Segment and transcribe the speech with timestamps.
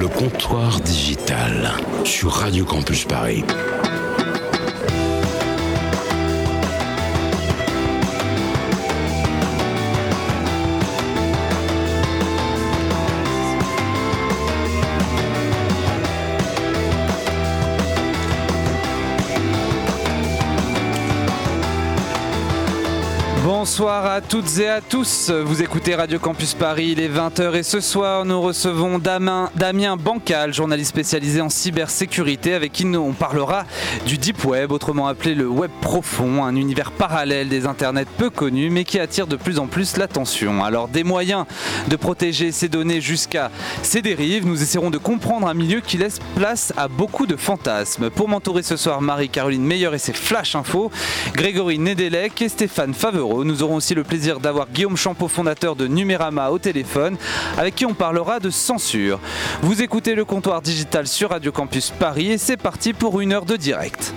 [0.00, 1.72] Le comptoir digital
[2.06, 3.44] sur Radio Campus Paris.
[23.70, 25.30] Bonsoir à toutes et à tous.
[25.30, 29.96] Vous écoutez Radio Campus Paris, il est 20h et ce soir nous recevons Damien, Damien
[29.96, 33.66] Bancal, journaliste spécialisé en cybersécurité avec qui on parlera
[34.06, 38.70] du Deep Web, autrement appelé le Web profond, un univers parallèle des internets peu connus
[38.70, 40.64] mais qui attire de plus en plus l'attention.
[40.64, 41.44] Alors des moyens
[41.86, 46.18] de protéger ces données jusqu'à ces dérives, nous essaierons de comprendre un milieu qui laisse
[46.34, 48.10] place à beaucoup de fantasmes.
[48.10, 50.90] Pour m'entourer ce soir, Marie-Caroline Meilleur et ses Flash Info,
[51.34, 55.86] Grégory Nedelec et Stéphane Favereau nous aurons aussi le plaisir d'avoir Guillaume Champeau, fondateur de
[55.86, 57.16] Numérama, au téléphone,
[57.58, 59.20] avec qui on parlera de censure.
[59.62, 63.44] Vous écoutez le comptoir digital sur Radio Campus Paris et c'est parti pour une heure
[63.44, 64.12] de direct.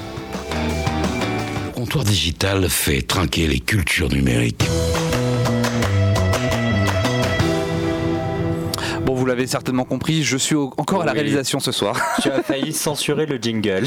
[1.66, 4.66] Le comptoir digital fait trinquer les cultures numériques.
[9.24, 11.96] Vous l'avez certainement compris, je suis encore à la réalisation ce soir.
[12.22, 13.86] Tu as failli censurer le jingle.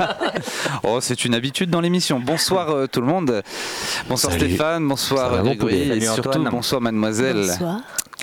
[0.82, 2.20] oh, c'est une habitude dans l'émission.
[2.20, 3.42] Bonsoir euh, tout le monde.
[4.08, 7.48] Bonsoir Stéphane, bonsoir Grégory et surtout bonsoir mademoiselle.
[7.48, 7.80] Bonsoir.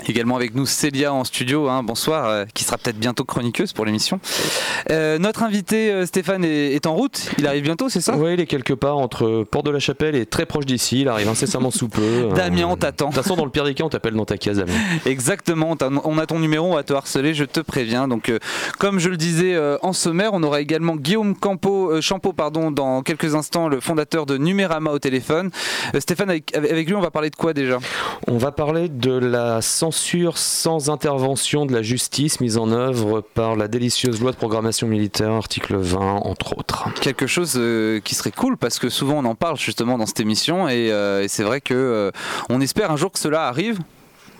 [0.08, 3.84] Également avec nous Célia en studio, hein, bonsoir, euh, qui sera peut-être bientôt chroniqueuse pour
[3.84, 4.18] l'émission.
[4.90, 8.16] Euh, notre invité euh, Stéphane est, en route, il arrive bientôt, c'est ça?
[8.16, 11.08] Oui, il est quelque part entre Porte de la Chapelle et très proche d'ici, il
[11.08, 12.28] arrive incessamment sous peu.
[12.34, 13.10] Damien, on t'attend.
[13.10, 14.72] De toute façon, dans le pire des cas, on t'appelle dans ta case, Damien.
[15.06, 18.08] Exactement, on a ton numéro, on va te harceler, je te préviens.
[18.08, 18.32] Donc,
[18.78, 23.36] comme je le disais en sommaire, on aura également Guillaume Campo, Champeau pardon, dans quelques
[23.36, 25.50] instants, le fondateur de Numérama au téléphone.
[25.98, 27.78] Stéphane, avec, avec lui, on va parler de quoi déjà?
[28.26, 33.54] On va parler de la censure sans intervention de la justice mise en œuvre par
[33.54, 36.88] la délicieuse loi de programmation militaire, article 20, entre autres.
[37.02, 40.20] Quelque chose euh, qui serait cool parce que souvent on en parle justement dans cette
[40.20, 42.10] émission et, euh, c'est vrai que euh,
[42.48, 43.78] on espère un jour que cela arrive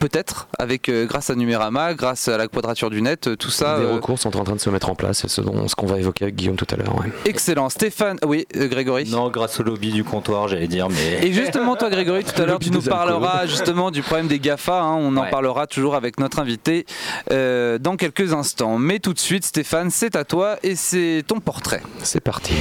[0.08, 3.78] peut-être, avec euh, grâce à Numérama, grâce à la quadrature du net, euh, tout ça.
[3.78, 5.86] Des euh, recours sont en train de se mettre en place, c'est ce, ce qu'on
[5.86, 6.94] va évoquer avec Guillaume tout à l'heure.
[7.24, 7.70] Excellent.
[7.70, 11.26] Stéphane, oui, Grégory Non, grâce au lobby du comptoir, j'allais dire, mais.
[11.26, 14.78] Et justement, toi, Grégory, tout à l'heure, tu nous parleras justement du problème des GAFA.
[14.78, 14.96] Hein.
[14.98, 16.84] on en parlera toujours avec notre invité
[17.30, 18.78] dans quelques instants.
[18.78, 21.82] Mais tout de suite, Stéphane, c'est à toi et c'est ton portrait.
[22.02, 22.52] C'est parti.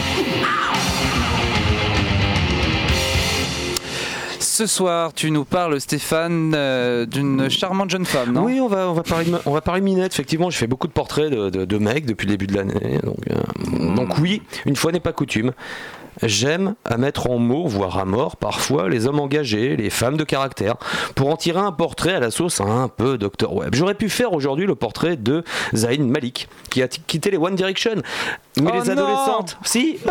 [4.53, 8.43] Ce soir, tu nous parles, Stéphane, euh, d'une charmante jeune femme, non?
[8.43, 10.13] Oui, on va, on, va parler, on va parler minette.
[10.13, 12.99] Effectivement, j'ai fait beaucoup de portraits de, mecs depuis le début de l'année.
[13.01, 15.53] Donc, euh, donc oui, une fois n'est pas coutume.
[16.21, 20.23] J'aime à mettre en mots, voire à mort parfois, les hommes engagés, les femmes de
[20.23, 20.75] caractère,
[21.15, 23.73] pour en tirer un portrait à la sauce un peu Dr Web.
[23.73, 25.43] J'aurais pu faire aujourd'hui le portrait de
[25.73, 28.03] Zayn Malik, qui a quitté les One Direction.
[28.61, 29.97] Mais oh les adolescentes, si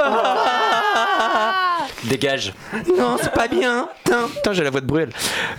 [2.04, 2.53] Dégage.
[2.98, 3.88] Non, c'est pas bien.
[4.04, 5.10] Putain, j'ai la voix de Bruel.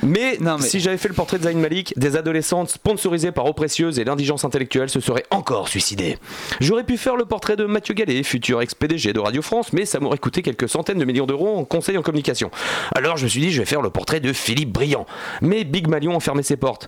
[0.01, 0.65] Mais, non, mais...
[0.65, 4.03] si j'avais fait le portrait de Zayn Malik, des adolescentes sponsorisées par eau précieuse et
[4.03, 6.17] l'indigence intellectuelle se seraient encore suicidées.
[6.59, 9.99] J'aurais pu faire le portrait de Mathieu Gallet, futur ex-PDG de Radio France, mais ça
[9.99, 12.51] m'aurait coûté quelques centaines de millions d'euros en conseil en communication.
[12.95, 15.05] Alors je me suis dit, je vais faire le portrait de Philippe Briand.
[15.41, 16.87] Mais Big Malion a fermé ses portes.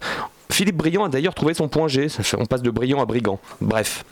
[0.51, 2.07] Philippe Briand a d'ailleurs trouvé son point G,
[2.37, 3.39] on passe de brillant à brigand.
[3.61, 4.03] Bref.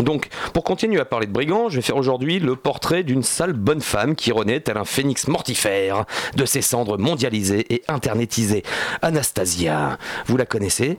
[0.00, 3.52] Donc, pour continuer à parler de brigands, je vais faire aujourd'hui le portrait d'une sale
[3.52, 6.04] bonne femme qui renaît tel un phénix mortifère
[6.36, 8.62] de ses cendres mondialisées et internetisées.
[9.02, 10.98] Anastasia, vous la connaissez?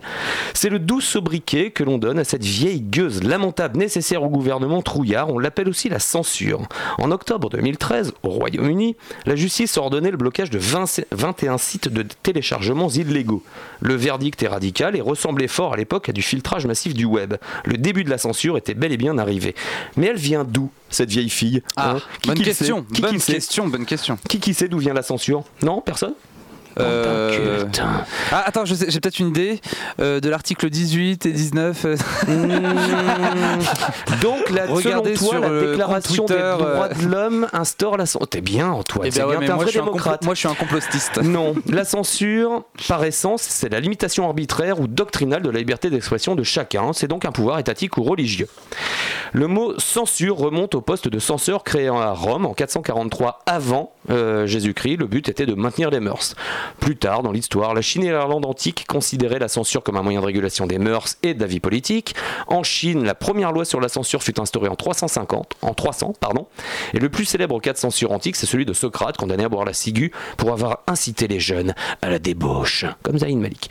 [0.53, 4.81] C'est le doux sobriquet que l'on donne à cette vieille gueuse lamentable nécessaire au gouvernement
[4.81, 6.62] trouillard, on l'appelle aussi la censure.
[6.97, 12.03] En octobre 2013, au Royaume-Uni, la justice a ordonné le blocage de 21 sites de
[12.03, 13.44] téléchargements illégaux.
[13.81, 17.35] Le verdict est radical et ressemblait fort à l'époque à du filtrage massif du web.
[17.63, 19.56] Le début de la censure était bel et bien arrivé.
[19.97, 22.02] Mais elle vient d'où cette vieille fille ah, hein?
[22.25, 24.18] Bonne, question, bonne question, bonne question.
[24.30, 25.44] Qui qui sait d'où vient la censure?
[25.63, 26.13] Non, personne?
[26.80, 27.66] Euh...
[28.31, 29.62] Ah, attends, j'ai peut-être une idée
[30.00, 31.85] euh, de l'article 18 et 19.
[31.85, 31.96] Euh.
[34.22, 38.28] Donc, là, Regardez selon toi, la déclaration des droits de l'homme instaure la censure.
[38.28, 39.08] T'es bien, Antoine.
[39.08, 41.22] Eh ben bien, moi, je moi, je suis un complotiste.
[41.35, 46.35] Non, la censure, par essence, c'est la limitation arbitraire ou doctrinale de la liberté d'expression
[46.35, 46.94] de chacun.
[46.94, 48.47] C'est donc un pouvoir étatique ou religieux.
[49.34, 54.46] Le mot censure remonte au poste de censeur créé à Rome en 443 avant euh,
[54.46, 54.97] Jésus-Christ.
[54.97, 56.35] Le but était de maintenir les mœurs.
[56.79, 60.22] Plus tard dans l'histoire, la Chine et l'Irlande antique considéraient la censure comme un moyen
[60.22, 62.16] de régulation des mœurs et de la vie politique.
[62.47, 66.47] En Chine, la première loi sur la censure fut instaurée en 350, en 300, pardon.
[66.94, 69.66] Et le plus célèbre cas de censure antique, c'est celui de Socrate, condamné à boire
[69.66, 73.70] la ciguë pour avoir incité les jeunes à la débauche, comme Zayn Malik.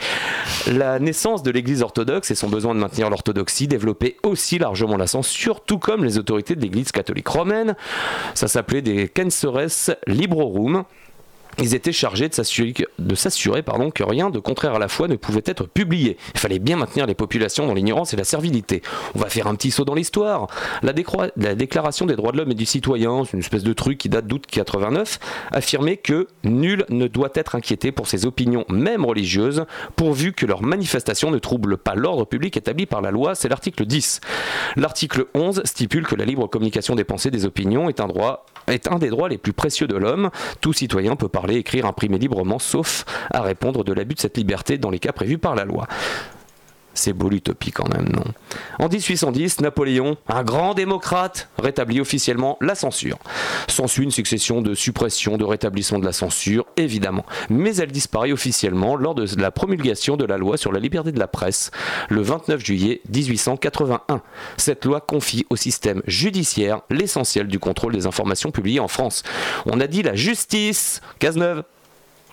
[0.71, 5.07] La naissance de l'Église orthodoxe et son besoin de maintenir l'orthodoxie développait aussi largement la
[5.07, 7.77] censure, tout comme les autorités de l'Église catholique romaine.
[8.35, 10.85] Ça s'appelait des Censores Librorum
[11.59, 12.35] ils étaient chargés de
[13.15, 16.17] s'assurer pardon, que rien de contraire à la foi ne pouvait être publié.
[16.35, 18.83] Il fallait bien maintenir les populations dans l'ignorance et la servilité.
[19.15, 20.49] On va faire un petit saut dans l'histoire.
[20.83, 20.93] La,
[21.37, 24.09] la, déclaration des droits de l'homme et du citoyen, c'est une espèce de truc qui
[24.09, 25.19] date d'août 89,
[25.53, 29.65] affirmait que nul ne doit être inquiété pour ses opinions, même religieuses,
[29.97, 33.35] pourvu que leurs manifestations ne troublent pas l'ordre public établi par la loi.
[33.35, 34.21] C'est l'article 10.
[34.77, 38.89] L'article 11 stipule que la libre communication des pensées, des opinions est un droit est
[38.91, 40.31] un des droits les plus précieux de l'homme.
[40.61, 44.79] Tout citoyen peut parler, écrire, imprimer librement, sauf à répondre de l'abus de cette liberté
[44.79, 45.87] dans les cas prévus par la loi.
[46.95, 48.25] C'est beau l'utopie quand même, non?
[48.79, 53.19] En 1810, Napoléon, un grand démocrate, rétablit officiellement la censure.
[53.69, 57.27] S'ensuit une succession de suppressions, de rétablissement de la censure, évidemment.
[57.51, 61.19] Mais elle disparaît officiellement lors de la promulgation de la loi sur la liberté de
[61.19, 61.71] la presse,
[62.09, 64.23] le 29 juillet 1881.
[64.57, 69.23] Cette loi confie au système judiciaire l'essentiel du contrôle des informations publiées en France.
[69.67, 71.65] On a dit la justice, Cazeneuve,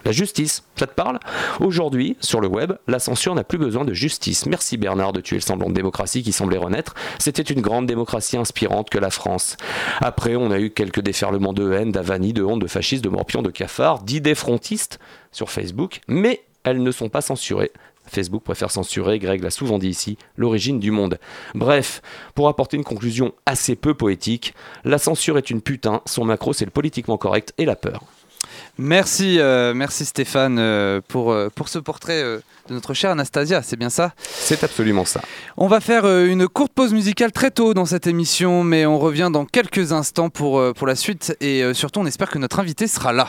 [0.05, 1.19] la justice, ça te parle?
[1.59, 4.45] Aujourd'hui, sur le web, la censure n'a plus besoin de justice.
[4.45, 6.95] Merci Bernard de tuer le semblant de démocratie qui semblait renaître.
[7.19, 9.57] C'était une grande démocratie inspirante que la France.
[9.99, 13.41] Après, on a eu quelques déferlements de haine, d'avanie, de honte, de fascistes, de morpions,
[13.41, 14.99] de cafards, d'idées frontistes
[15.31, 17.71] sur Facebook, mais elles ne sont pas censurées.
[18.07, 21.19] Facebook préfère censurer, Greg l'a souvent dit ici, l'origine du monde.
[21.55, 22.01] Bref,
[22.35, 24.53] pour apporter une conclusion assez peu poétique,
[24.83, 28.03] la censure est une putain, son macro c'est le politiquement correct et la peur.
[28.77, 33.75] Merci, euh, merci Stéphane euh, pour, euh, pour ce portrait de notre chère Anastasia, c'est
[33.75, 34.13] bien ça?
[34.17, 35.21] C'est absolument ça.
[35.57, 39.29] On va faire une courte pause musicale très tôt dans cette émission, mais on revient
[39.31, 43.13] dans quelques instants pour, pour la suite et surtout on espère que notre invité sera
[43.13, 43.27] là.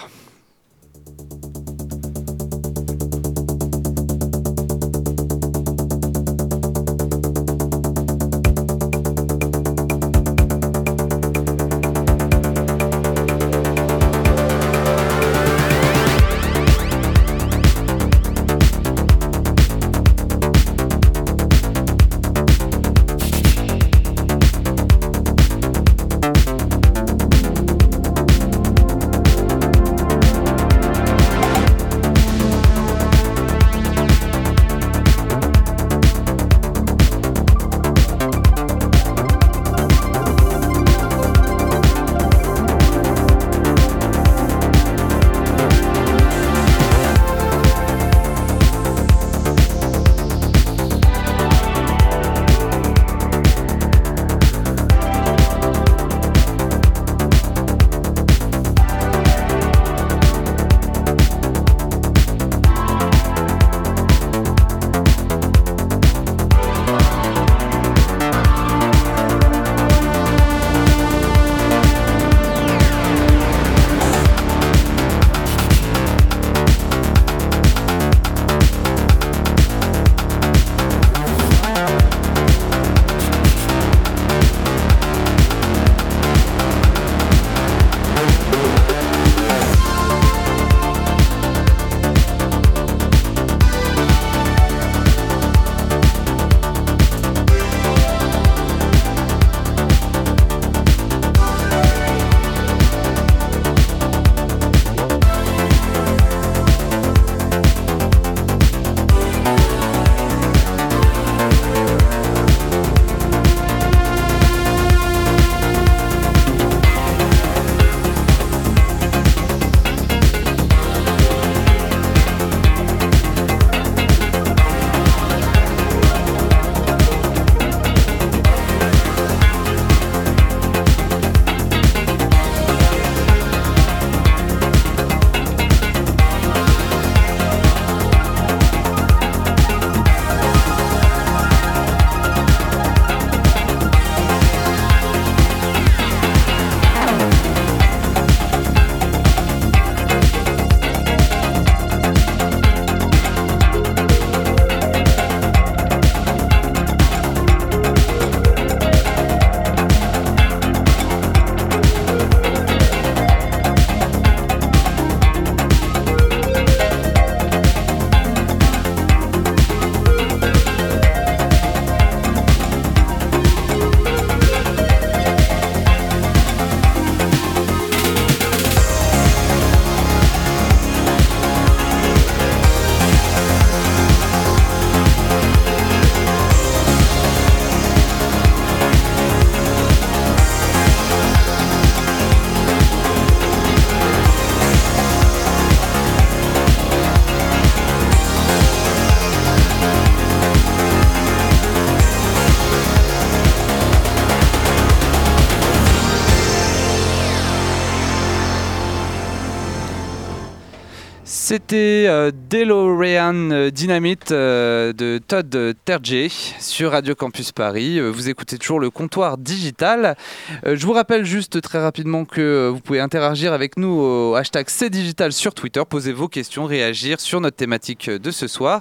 [211.52, 218.00] C'était euh, DeLorean euh, Dynamite euh, de Todd Terje sur Radio Campus Paris.
[218.00, 220.16] Vous écoutez toujours le comptoir digital.
[220.64, 225.30] je vous rappelle juste très rapidement que vous pouvez interagir avec nous au hashtag CDigital
[225.30, 228.80] sur Twitter, poser vos questions, réagir sur notre thématique de ce soir.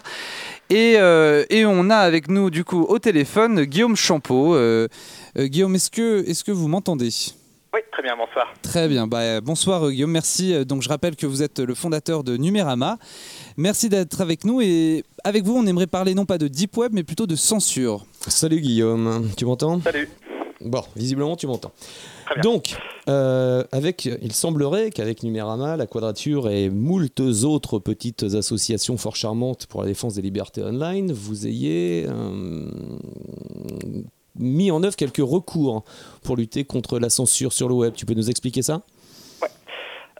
[0.69, 0.95] Et,
[1.65, 4.55] on a avec nous du coup au téléphone Guillaume Champeau.
[5.37, 7.11] Guillaume, est-ce que, est -ce que vous m'entendez?
[8.01, 8.53] Très bien, bonsoir.
[8.63, 10.53] Très bien, bah, bonsoir Guillaume, merci.
[10.53, 12.97] Euh, donc je rappelle que vous êtes le fondateur de Numérama.
[13.57, 16.93] Merci d'être avec nous et avec vous on aimerait parler non pas de Deep Web
[16.93, 18.05] mais plutôt de censure.
[18.27, 19.79] Salut Guillaume, tu m'entends?
[19.81, 20.09] Salut.
[20.61, 21.71] Bon, visiblement tu m'entends.
[22.41, 22.75] Donc,
[23.09, 29.67] euh, avec, il semblerait qu'avec Numérama, la Quadrature et moult autres petites associations fort charmantes
[29.67, 32.69] pour la défense des libertés online, vous ayez euh,
[34.35, 35.83] mis en œuvre quelques recours
[36.23, 37.93] pour lutter contre la censure sur le web.
[37.93, 38.81] Tu peux nous expliquer ça?
[39.41, 39.47] Oui.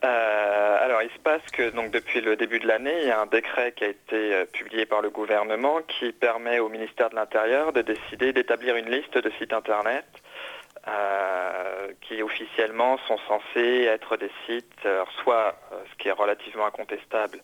[0.03, 3.21] Euh, alors, il se passe que donc, depuis le début de l'année, il y a
[3.21, 7.15] un décret qui a été euh, publié par le gouvernement qui permet au ministère de
[7.15, 10.05] l'Intérieur de décider d'établir une liste de sites Internet
[10.87, 14.87] euh, qui officiellement sont censés être des sites,
[15.21, 15.55] soit
[15.91, 17.39] ce qui est relativement incontestable,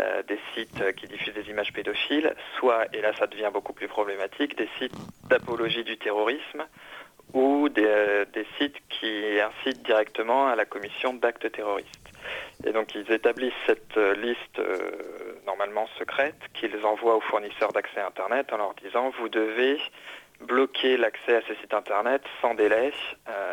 [0.00, 3.88] euh, des sites qui diffusent des images pédophiles, soit, et là ça devient beaucoup plus
[3.88, 4.94] problématique, des sites
[5.28, 6.64] d'apologie du terrorisme
[7.34, 8.24] ou des, euh,
[8.58, 12.08] sites qui incitent directement à la commission d'actes terroristes.
[12.64, 14.60] Et donc ils établissent cette euh, liste
[15.46, 19.78] normalement secrète qu'ils envoient aux fournisseurs d'accès Internet en leur disant vous devez
[20.40, 22.92] bloquer l'accès à ces sites Internet sans délai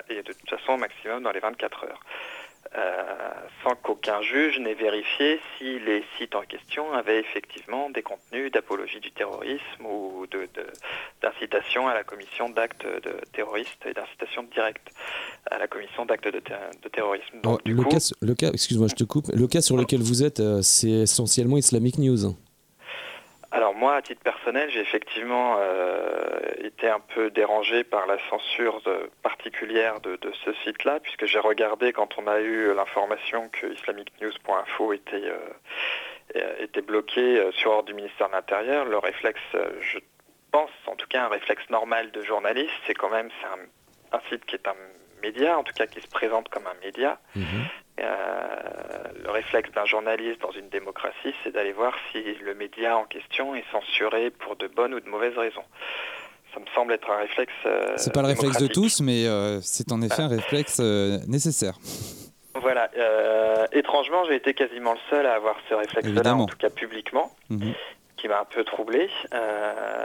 [0.10, 2.00] et de toute façon au maximum dans les 24 heures.
[2.78, 3.32] Euh,
[3.64, 9.00] sans qu'aucun juge n'ait vérifié si les sites en question avaient effectivement des contenus d'apologie
[9.00, 10.28] du terrorisme ou
[11.22, 14.92] d'incitation à la commission d'actes de terroristes et d'incitation directe
[15.50, 17.42] à la commission d'actes de, terrorisme.
[17.66, 19.30] le, cas, le cas, excuse-moi, je te coupe.
[19.34, 22.36] Le cas sur lequel vous êtes, euh, c'est essentiellement Islamic News.
[23.52, 28.82] Alors moi, à titre personnel, j'ai effectivement euh, été un peu dérangé par la censure
[29.24, 35.32] particulière de, ce site-là, puisque j'ai regardé quand on a eu l'information que islamicnews.info était,
[36.36, 38.86] euh, était bloqué euh, sur ordre du ministère de l'Intérieur.
[38.86, 39.42] Le réflexe,
[39.82, 39.98] je
[40.52, 43.30] pense, en tout cas un réflexe normal de journaliste, c'est quand même
[44.12, 44.76] un, site qui est un
[45.24, 47.18] média, en tout cas qui se présente comme un média.
[47.36, 47.66] Mhm.
[48.02, 53.06] Euh, le réflexe d'un journaliste dans une démocratie, c'est d'aller voir si le média en
[53.06, 55.64] question est censuré pour de bonnes ou de mauvaises raisons.
[56.54, 57.54] Ça me semble être un réflexe.
[57.66, 60.80] Euh, c'est pas le réflexe de tous, mais euh, c'est en effet un réflexe
[61.28, 61.76] nécessaire.
[62.56, 62.90] Voilà.
[63.72, 67.74] étrangement, j'ai été quasiment le seul à avoir ce réflexe-là, en tout cas publiquement, mhm.
[68.18, 69.10] qui m'a un peu troublé.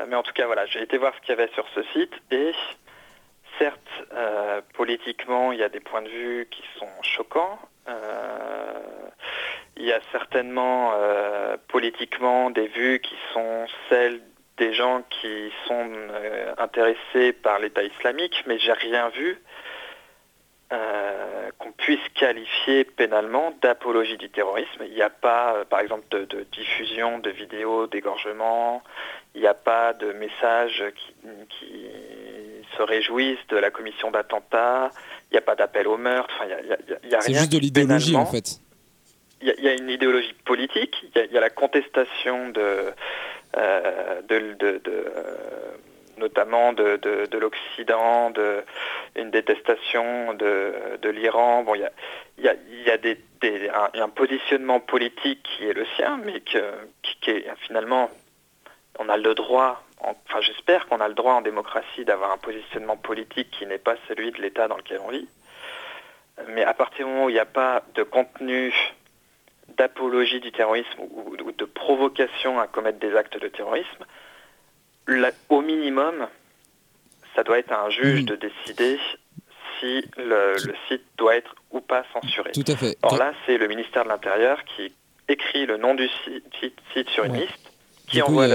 [0.08, 2.12] mais en tout cas, voilà, j'ai été voir ce qu'il y avait sur ce site
[2.30, 2.52] et
[3.58, 3.78] certes,
[4.74, 7.58] politiquement, il y a des points de vue qui sont choquants.
[7.88, 9.08] Euh,
[9.76, 14.20] il y a certainement euh, politiquement des vues qui sont celles
[14.56, 19.40] des gens qui sont euh, intéressés par l'État islamique, mais j'ai rien vu
[21.58, 24.82] qu'on puisse qualifier pénalement d'apologie du terrorisme.
[24.84, 28.82] Il n'y a pas, par exemple, de, diffusion de vidéos d'égorgement,
[29.36, 30.82] il n'y a pas de messages
[31.48, 31.86] qui,
[32.76, 34.90] se réjouissent de la commission d'attentats,
[35.30, 37.20] il n'y a pas d'appel au meurtre, il n'y a, rien.
[37.20, 38.60] C'est juste de l'idéologie en fait.
[39.40, 42.92] Il y, a une idéologie politique, il y, a la contestation de,
[43.58, 45.10] euh, de, euh,
[46.16, 48.64] notamment de, l'Occident, de,
[49.16, 51.62] une détestation de, l'Iran.
[51.62, 51.82] Bon, il
[52.38, 52.54] y a,
[52.86, 53.18] y a, des,
[53.94, 56.56] un, positionnement politique qui est le sien, mais qui,
[57.20, 58.10] qui est finalement,
[58.98, 62.96] on a le droit enfin j'espère qu'on a le droit en démocratie d'avoir un positionnement
[62.96, 65.28] politique qui n'est pas celui de l'État dans lequel on vit.
[66.48, 68.74] Mais à partir du moment où il n'y a pas de contenu
[69.76, 74.04] d'apologie du terrorisme ou, de provocation à commettre des actes de terrorisme,
[75.48, 76.26] au minimum,
[77.34, 78.98] ça doit être à un juge de décider
[79.78, 80.56] si le,
[80.88, 82.52] site doit être ou pas censuré.
[82.52, 82.96] Tout à fait.
[83.02, 84.92] Or là, c'est le ministère de l'Intérieur qui
[85.28, 87.63] écrit le nom du site, sur une liste
[88.08, 88.46] qui envoie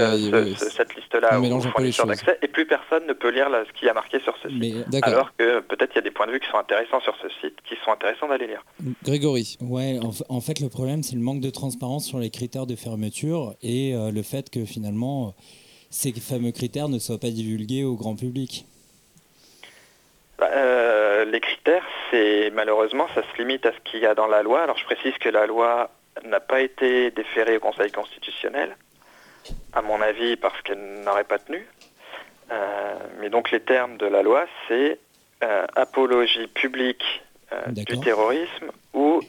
[0.56, 4.20] cette liste-là aux fournisseurs d'accès et plus personne ne peut lire ce qui a marqué
[4.20, 4.86] sur ce site.
[5.02, 7.28] Alors que peut-être il y a des points de vue qui sont intéressants sur ce
[7.40, 8.64] site, qui sont intéressants d'aller lire.
[9.04, 9.56] Grégory.
[9.60, 13.54] Ouais, en, fait le problème c'est le manque de transparence sur les critères de fermeture
[13.62, 15.34] et euh, le fait que finalement
[15.90, 18.64] ces fameux critères ne soient pas divulgués au grand public.
[20.38, 24.28] Bah, euh, les critères, c'est malheureusement, ça se limite à ce qu'il y a dans
[24.28, 24.62] la loi.
[24.62, 25.90] Alors je précise que la loi
[26.24, 28.76] n'a pas été déférée au Conseil constitutionnel
[29.72, 31.66] à mon avis, parce qu'elle n'aurait pas tenu.
[32.50, 34.98] Euh, mais donc les termes de la loi, c'est
[35.42, 37.22] euh, apologie publique
[37.68, 39.20] du terrorisme ou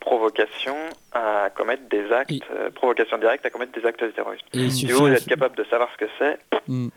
[0.00, 0.74] provocation
[1.12, 2.32] à commettre des actes,
[2.74, 4.46] provocation directe à commettre des actes de terrorisme.
[4.70, 6.38] si vous êtes capable de savoir ce que c'est.
[6.68, 6.88] Hmm.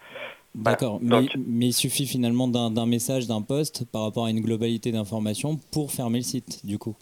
[0.56, 5.58] D'accord, mais, il suffit finalement d'un message, d'un post par rapport à une globalité d'informations
[5.72, 6.96] pour fermer le site, du coup.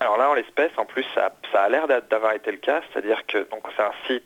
[0.00, 3.46] Alors là, en l'espèce, en plus, ça, a l'air d'avoir été le cas, c'est-à-dire que
[3.76, 4.24] c'est un site,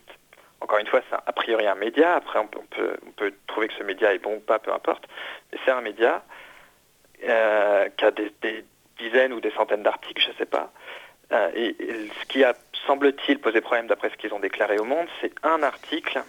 [0.65, 4.15] encore une fois, c'est a priori un média, après on peut, trouver que ce média
[4.15, 5.05] est bon ou pas, peu importe,
[5.53, 6.23] mais c'est un média
[7.29, 8.65] euh, qui a des,
[8.99, 10.73] dizaines ou des centaines d'articles, je ne sais pas.
[11.33, 12.55] Euh, et, ce qui a,
[12.87, 16.23] semble-t-il, posé problème d'après ce qu'ils ont déclaré au monde, c'est un article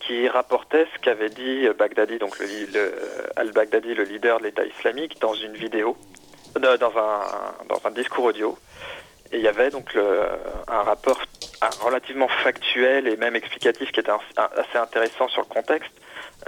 [0.00, 2.92] qui rapportait ce qu'avait dit Baghdadi, donc le,
[3.36, 5.96] al-Baghdadi, le leader de l'État islamique, dans une vidéo,
[6.56, 8.58] dans un discours audio.
[9.30, 11.20] Et il y avait donc un rapport
[11.80, 15.92] relativement factuel et même explicatif qui était assez intéressant sur le contexte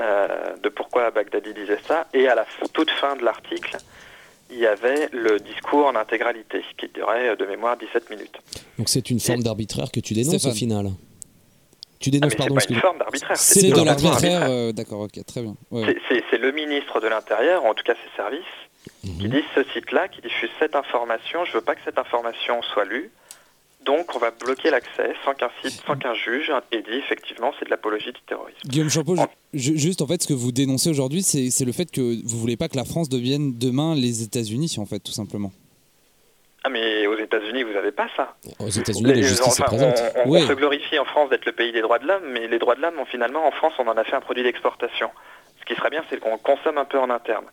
[0.01, 2.07] euh, de pourquoi Baghdadi disait ça.
[2.13, 3.77] Et à la toute fin de l'article,
[4.51, 8.39] il y avait le discours en intégralité, qui durait de mémoire 17 minutes.
[8.79, 10.91] Donc c'est une forme d'arbitraire que tu dénonces au final
[11.99, 13.37] tu dénonces, ah, pardon, c'est une forme d'arbitraire.
[13.37, 15.55] C'est de l'arbitraire, euh, d'accord, ok, très bien.
[16.31, 18.45] C'est le ministre de l'Intérieur, en tout cas ses services,
[19.03, 19.31] qui mhm.
[19.31, 23.11] dit ce site-là, qui diffuse cette information, je veux pas que cette information soit lue,
[23.87, 27.65] donc on va bloquer l'accès sans qu'un site, sans qu'un juge ait dit effectivement c'est
[27.65, 28.59] de l'apologie du terrorisme.
[28.67, 29.17] Guillaume Champeau,
[29.55, 32.69] juste en fait ce que vous dénoncez aujourd'hui, c'est le fait que vous voulez pas
[32.69, 35.53] que la France devienne demain les États-Unis, en fait, tout simplement.
[36.65, 38.35] Ah mais aux États-Unis vous n'avez pas ça.
[38.59, 40.03] Aux États-Unis la justice est présente.
[40.25, 42.75] On, se glorifie en France d'être le pays des droits de l'homme, mais les droits
[42.75, 45.11] de l'homme, finalement en France on en a fait un produit d'exportation.
[45.61, 47.45] Ce qui serait bien c'est qu'on consomme un peu en interne.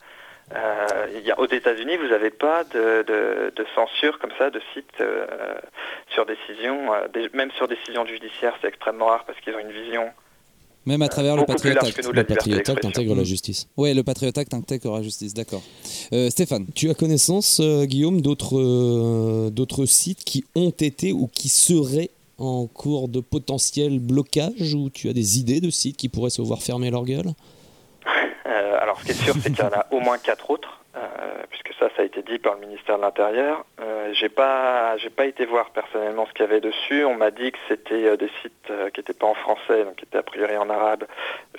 [0.56, 5.26] Euh, y a, aux États-Unis, vous n'avez pas de, censure comme ça de sites euh,
[6.10, 10.12] sur décision, euh, même sur décision judiciaire, c'est extrêmement rare parce qu'ils ont une vision
[10.86, 12.10] même à travers le Patriot Act.
[12.14, 13.68] Le Patriot Act intègre la justice.
[13.78, 15.62] Oui, le Patriot Act intègre la justice, d'accord.
[16.12, 16.66] Euh, Stéphane.
[16.76, 22.10] Tu as connaissance, euh, Guillaume, d'autres euh, d'autres sites qui ont été ou qui seraient
[22.38, 26.42] en cours de potentiel blocage ou tu as des idées de sites qui pourraient se
[26.42, 27.32] voir fermer leur gueule?
[28.94, 30.80] Alors, ce qui est sûr, c'est qu'il y en a au moins quatre autres.
[30.96, 31.00] Euh,
[31.50, 33.66] puisque ça, ça a été dit par le ministère de l'Intérieur.
[33.82, 37.04] Euh, j'ai pas, j'ai pas été voir personnellement ce qu'il y avait dessus.
[37.04, 40.06] On m'a dit que c'était euh, des sites qui n'étaient pas en français, donc qui
[40.06, 41.06] étaient a priori en arabe.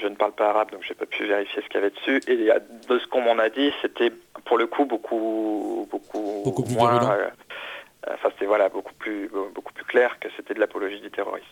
[0.01, 2.23] Je ne parle pas arabe, donc j'ai pas pu vérifier ce qu'il y avait dessus.
[2.29, 4.13] Et de ce qu'on m'en a dit, c'était
[4.45, 7.19] pour le coup beaucoup, beaucoup, beaucoup plus moins.
[8.07, 11.47] Enfin, c'était voilà beaucoup plus, beaucoup plus clair que c'était de l'apologie du terrorisme.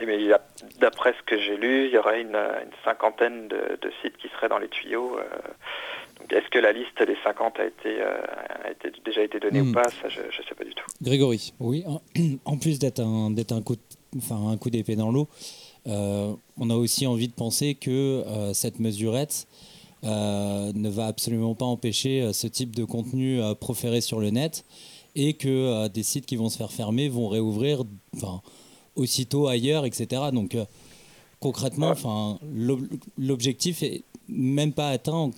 [0.00, 0.18] Et mais
[0.80, 2.38] d'après ce que j'ai lu, il y aurait une,
[2.84, 5.18] cinquantaine de, de, sites qui seraient dans les tuyaux.
[6.30, 9.72] Est-ce que la liste des 50 a été, euh, déjà été donnée ou hmm.
[9.72, 9.88] pas?
[9.88, 10.84] Ça, je ne sais pas du tout.
[11.00, 11.84] Grégory Oui,
[12.44, 13.76] en plus d'être un, un coup,
[14.16, 15.28] enfin, un coup d'épée dans l'eau,
[15.86, 19.46] euh, on a aussi envie de penser que euh, cette mesurette
[20.02, 24.64] ne va absolument pas empêcher ce type de contenu proféré sur le net
[25.16, 27.82] et que des sites qui vont se faire fermer vont réouvrir
[28.98, 30.22] aussitôt ailleurs, etc.
[30.32, 30.56] Donc
[31.40, 32.38] concrètement, enfin,
[33.16, 35.30] l'objectif est même pas atteint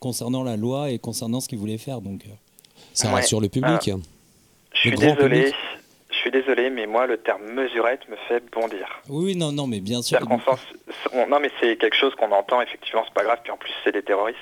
[0.00, 2.00] concernant la loi et concernant ce qu'il voulait faire.
[2.00, 2.30] Donc, euh.
[2.92, 3.90] ça rassure le public.
[3.92, 3.98] Ah.
[4.74, 5.52] je suis désolé.
[6.10, 8.88] Je suis désolé, mais moi, le terme mesurette me fait bondir.
[9.08, 10.18] Oui, non, non, mais bien sûr.
[10.26, 13.92] non, mais c'est quelque chose qu'on entend, effectivement, c'est pas grave, puis en plus, c'est
[13.92, 14.38] des terroristes.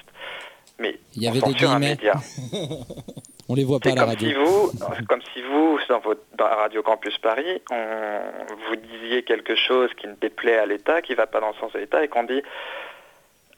[0.79, 2.15] Mais il y avait des un média.
[3.49, 4.29] on les voit pas à la radio.
[4.29, 8.21] Si vous, comme si vous, dans, votre, dans Radio Campus Paris, on,
[8.69, 11.55] vous disiez quelque chose qui ne déplaît à l'État, qui ne va pas dans le
[11.55, 12.43] sens de l'État, et qu'on dit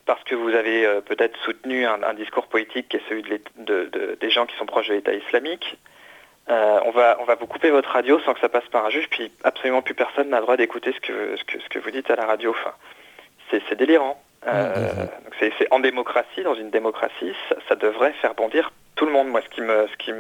[0.05, 3.23] parce que vous avez euh, peut-être soutenu un, discours politique qui est celui
[3.59, 5.77] de, des gens qui sont proches de l'État islamique.
[6.49, 8.91] Euh, on, va, on va vous couper votre radio sans que ça passe par un
[8.91, 11.79] juge, puis absolument plus personne n'a le droit d'écouter ce que, ce, que, ce que
[11.79, 12.51] vous dites à la radio.
[12.51, 12.73] Enfin,
[13.51, 14.19] c'est délirant.
[14.47, 15.07] Euh,
[15.41, 17.33] c'est en démocratie, dans une démocratie,
[17.69, 19.29] ça, devrait faire bondir tout le monde.
[19.29, 20.13] Moi, ce qui me, ce qui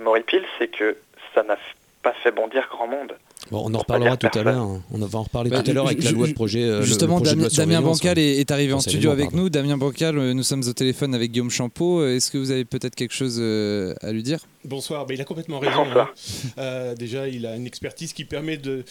[0.00, 0.96] m'horripile, c'est que
[1.34, 1.56] ça n'a
[2.02, 3.12] pas fait bondir grand monde
[3.50, 4.66] on en reparlera tout à l'heure.
[4.90, 6.62] On va en reparler bah, tout à l'heure avec la loi de projet.
[6.62, 9.48] Euh, justement, Damien, Bancal est, arrivé en studio avec nous.
[9.48, 12.04] Damien Bancal, euh, nous sommes au téléphone avec Guillaume Champeau.
[12.06, 14.40] Est-ce que vous avez peut-être quelque chose euh, à lui dire?
[14.64, 15.06] Bonsoir.
[15.10, 15.86] il a complètement raison.
[15.96, 16.94] Hein.
[16.98, 18.84] déjà, il a une expertise qui permet de,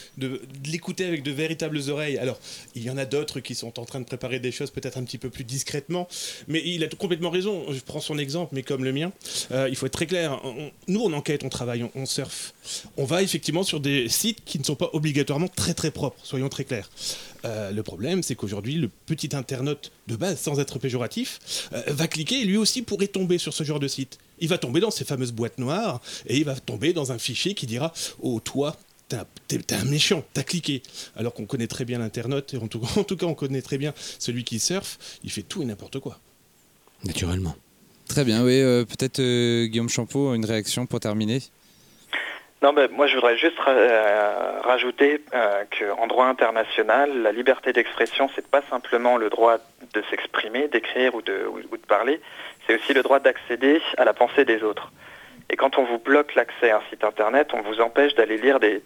[0.65, 2.17] l'écouter avec de véritables oreilles.
[2.17, 2.39] Alors,
[2.73, 5.03] il y en a d'autres qui sont en train de préparer des choses peut-être un
[5.03, 6.07] petit peu plus discrètement.
[6.47, 7.65] Mais il a complètement raison.
[7.69, 9.11] Je prends son exemple, mais comme le mien.
[9.51, 10.41] il faut être très clair.
[10.87, 12.53] nous, on enquête, on travaille, on, on surfe.
[12.99, 16.49] On va effectivement sur des sites qui ne sont pas obligatoirement très très propres, soyons
[16.49, 16.89] très clairs.
[17.45, 22.07] Euh, le problème, c'est qu'aujourd'hui, le petit internaute de base, sans être péjoratif, euh, va
[22.07, 24.17] cliquer et lui aussi pourrait tomber sur ce genre de site.
[24.39, 27.53] Il va tomber dans ces fameuses boîtes noires et il va tomber dans un fichier
[27.53, 28.75] qui dira Oh, toi,
[29.47, 30.81] t'es un méchant, t'as cliqué.
[31.15, 33.77] Alors qu'on connaît très bien l'internaute, et en tout, en tout, cas on connaît très
[33.77, 36.19] bien celui qui surfe, il fait tout et n'importe quoi.
[37.03, 37.55] Naturellement.
[38.07, 39.21] Très bien, oui, peut-être
[39.65, 41.41] Guillaume Champeau, une réaction pour terminer?
[42.63, 48.63] Non, mais moi je voudrais juste rajouter qu'en droit international, la liberté d'expression, c'est pas
[48.69, 49.57] simplement le droit
[49.93, 52.19] de s'exprimer, d'écrire ou de, ou de parler,
[52.65, 54.91] c'est aussi le droit d'accéder à la pensée des autres.
[55.49, 58.59] Et quand on vous bloque l'accès à un site internet, on vous empêche d'aller lire
[58.59, 58.81] des,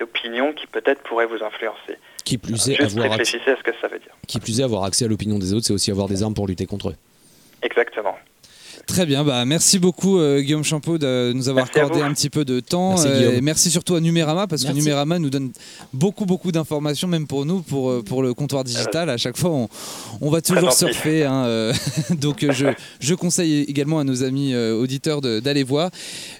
[0.00, 1.98] opinions qui peut-être pourraient vous influencer.
[2.24, 4.14] Qui plus est, avoir réfléchissez à ce que ça veut dire.
[4.26, 6.46] Qui plus est, avoir accès à l'opinion des autres, c'est aussi avoir des armes pour
[6.46, 6.96] lutter contre eux.
[7.62, 8.16] Exactement.
[8.86, 12.44] Très bien, bah, merci beaucoup euh, Guillaume Champeau de nous avoir accordé un petit peu
[12.44, 12.90] de temps.
[12.90, 15.50] Merci, euh, et merci surtout à Numérama parce que Numérama nous donne
[15.92, 19.10] beaucoup beaucoup d'informations, même pour nous, pour, euh, pour le comptoir digital.
[19.10, 19.50] À chaque fois,
[20.20, 21.24] on, va toujours surfer.
[21.24, 21.72] Hein,
[22.20, 22.66] donc je,
[23.00, 25.90] je, conseille également à nos amis auditeurs d'aller voir.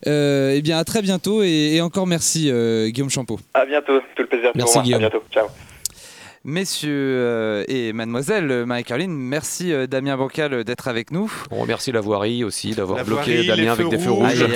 [0.07, 2.51] et eh bien à très bientôt et, encore merci
[2.87, 3.41] Guillaume Champeau.
[3.55, 4.53] À bientôt, tout le plaisir.
[4.55, 5.03] Merci Guillaume.
[5.03, 5.47] À bientôt, ciao.
[6.49, 11.29] Messieurs euh, et mademoiselle euh, Marie-Caroline, merci euh, Damien Bancal d'être avec nous.
[11.51, 14.47] On remercie la voirie aussi d'avoir bloqué Damien avec des feux rouges.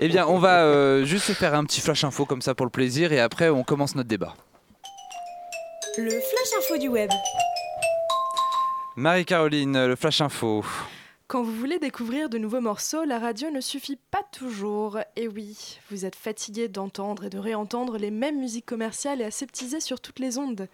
[0.00, 3.12] eh bien, on va juste faire un petit flash info comme ça pour le plaisir
[3.12, 4.34] et après on commence notre débat.
[5.96, 7.10] Le flash info du web.
[8.96, 10.64] Marie-Caroline, le flash info.
[11.30, 14.98] Quand vous voulez découvrir de nouveaux morceaux, la radio ne suffit pas toujours.
[15.14, 19.78] Et oui, vous êtes fatigué d'entendre et de réentendre les mêmes musiques commerciales et aseptisées
[19.78, 20.66] sur toutes les ondes.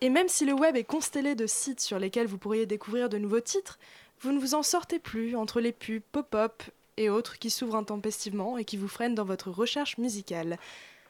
[0.00, 3.18] Et même si le web est constellé de sites sur lesquels vous pourriez découvrir de
[3.18, 3.80] nouveaux titres,
[4.20, 6.62] vous ne vous en sortez plus entre les pubs, pop-up
[6.96, 10.58] et autres qui s'ouvrent intempestivement et qui vous freinent dans votre recherche musicale.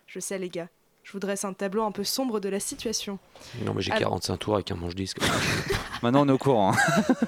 [0.07, 0.71] Je sais les gars,
[1.09, 3.19] je vous dresse un tableau un peu sombre de la situation.
[3.65, 5.17] Non, mais j'ai 45 tours avec un manche-disque.
[6.03, 6.75] Maintenant, on est au courant.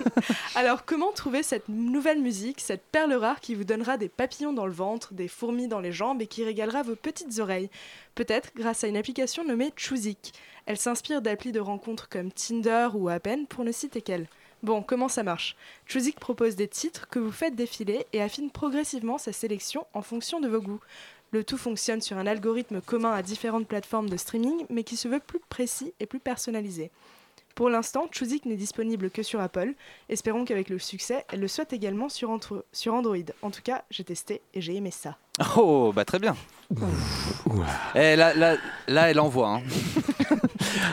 [0.54, 4.66] Alors, comment trouver cette nouvelle musique, cette perle rare qui vous donnera des papillons dans
[4.66, 7.70] le ventre, des fourmis dans les jambes et qui régalera vos petites oreilles?
[8.14, 10.34] Peut-être grâce à une application nommée Choosic.
[10.66, 14.26] Elle s'inspire d'applis de rencontres comme Tinder ou Appen pour ne citer qu'elle.
[14.62, 15.56] Bon, comment ça marche?
[15.86, 20.38] Choosic propose des titres que vous faites défiler et affine progressivement sa sélection en fonction
[20.38, 20.82] de vos goûts.
[21.32, 25.06] Le tout fonctionne sur un algorithme commun à différentes plateformes de streaming, mais qui se
[25.06, 26.90] veut plus précis et plus personnalisé.
[27.54, 29.74] Pour l'instant, Chuzik n'est disponible que sur Apple.
[30.08, 33.16] Espérons qu'avec le succès, elle le soit également sur, Android.
[33.42, 35.18] En tout cas, j'ai testé et j'ai aimé ça.
[35.56, 36.36] Oh, bah très bien.
[37.94, 38.56] Et eh, là, là,
[38.88, 39.56] là, elle envoie.
[39.56, 39.62] Hein.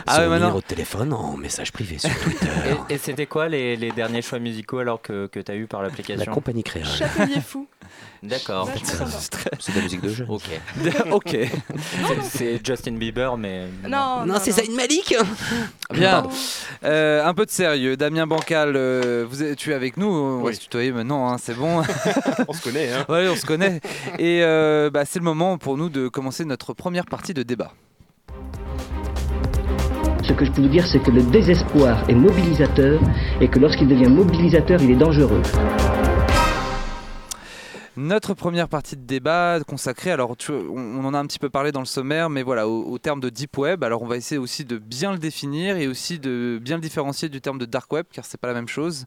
[0.06, 2.48] ah ouais, numéro de téléphone en message privé sur Twitter.
[2.90, 6.24] Et, c'était quoi les, derniers choix musicaux alors que, que tu as eu par l'application?
[6.26, 6.86] La compagnie créole.
[6.86, 7.66] Chapelier fou.
[8.22, 8.68] D'accord.
[9.60, 10.26] C'est de la musique de jeu.
[10.28, 10.42] Ok.
[11.10, 11.36] ok.
[12.22, 13.66] C'est Justin Bieber, mais.
[13.88, 15.14] Non, non, c'est Zayn Malik.
[15.92, 16.24] Bien.
[16.84, 17.96] Euh, un peu de sérieux.
[17.96, 20.08] Damien Bancal, euh, vous tu es avec nous.
[20.08, 21.82] On va se tutoyer maintenant, hein, c'est bon.
[22.48, 22.92] on se connaît.
[22.92, 23.04] Hein.
[23.08, 23.80] Oui, on se connaît.
[24.18, 27.72] Et euh, bah, c'est le moment pour nous de commencer notre première partie de débat.
[30.24, 33.00] Ce que je peux vous dire, c'est que le désespoir est mobilisateur
[33.40, 35.42] et que lorsqu'il devient mobilisateur, il est dangereux.
[38.08, 41.80] Notre première partie de débat consacrée, alors on, en a un petit peu parlé dans
[41.80, 44.78] le sommaire, mais voilà, au, terme de deep web, alors on va essayer aussi de
[44.78, 48.24] bien le définir et aussi de bien le différencier du terme de dark web, car
[48.24, 49.04] c'est pas la même chose.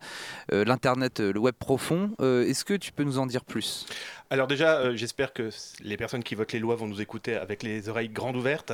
[0.54, 2.12] Euh, l'internet, le web profond.
[2.22, 3.88] Euh, est-ce que tu peux nous en dire plus?
[4.32, 5.50] Alors déjà, euh, j'espère que
[5.84, 8.72] les personnes qui votent les lois vont nous écouter avec les oreilles grandes ouvertes.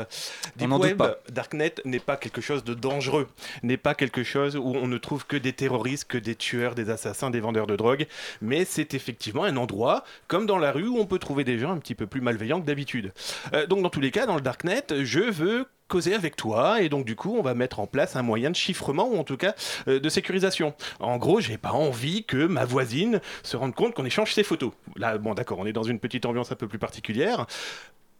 [0.55, 3.27] Deep Web, Darknet n'est pas quelque chose de dangereux,
[3.63, 6.91] n'est pas quelque chose où on ne trouve que des terroristes, que des tueurs, des
[6.91, 8.05] assassins, des vendeurs de drogue,
[8.39, 11.71] mais c'est effectivement un endroit, comme dans la rue, où on peut trouver des gens
[11.71, 13.11] un petit peu plus malveillants que d'habitude.
[13.53, 16.89] Euh, donc dans tous les cas, dans le Darknet, je veux causer avec toi et
[16.89, 19.37] donc du coup on va mettre en place un moyen de chiffrement ou en tout
[19.37, 19.55] cas
[19.87, 20.73] euh, de sécurisation.
[20.99, 24.71] En gros, j'ai pas envie que ma voisine se rende compte qu'on échange ses photos.
[24.95, 27.47] Là, bon d'accord, on est dans une petite ambiance un peu plus particulière.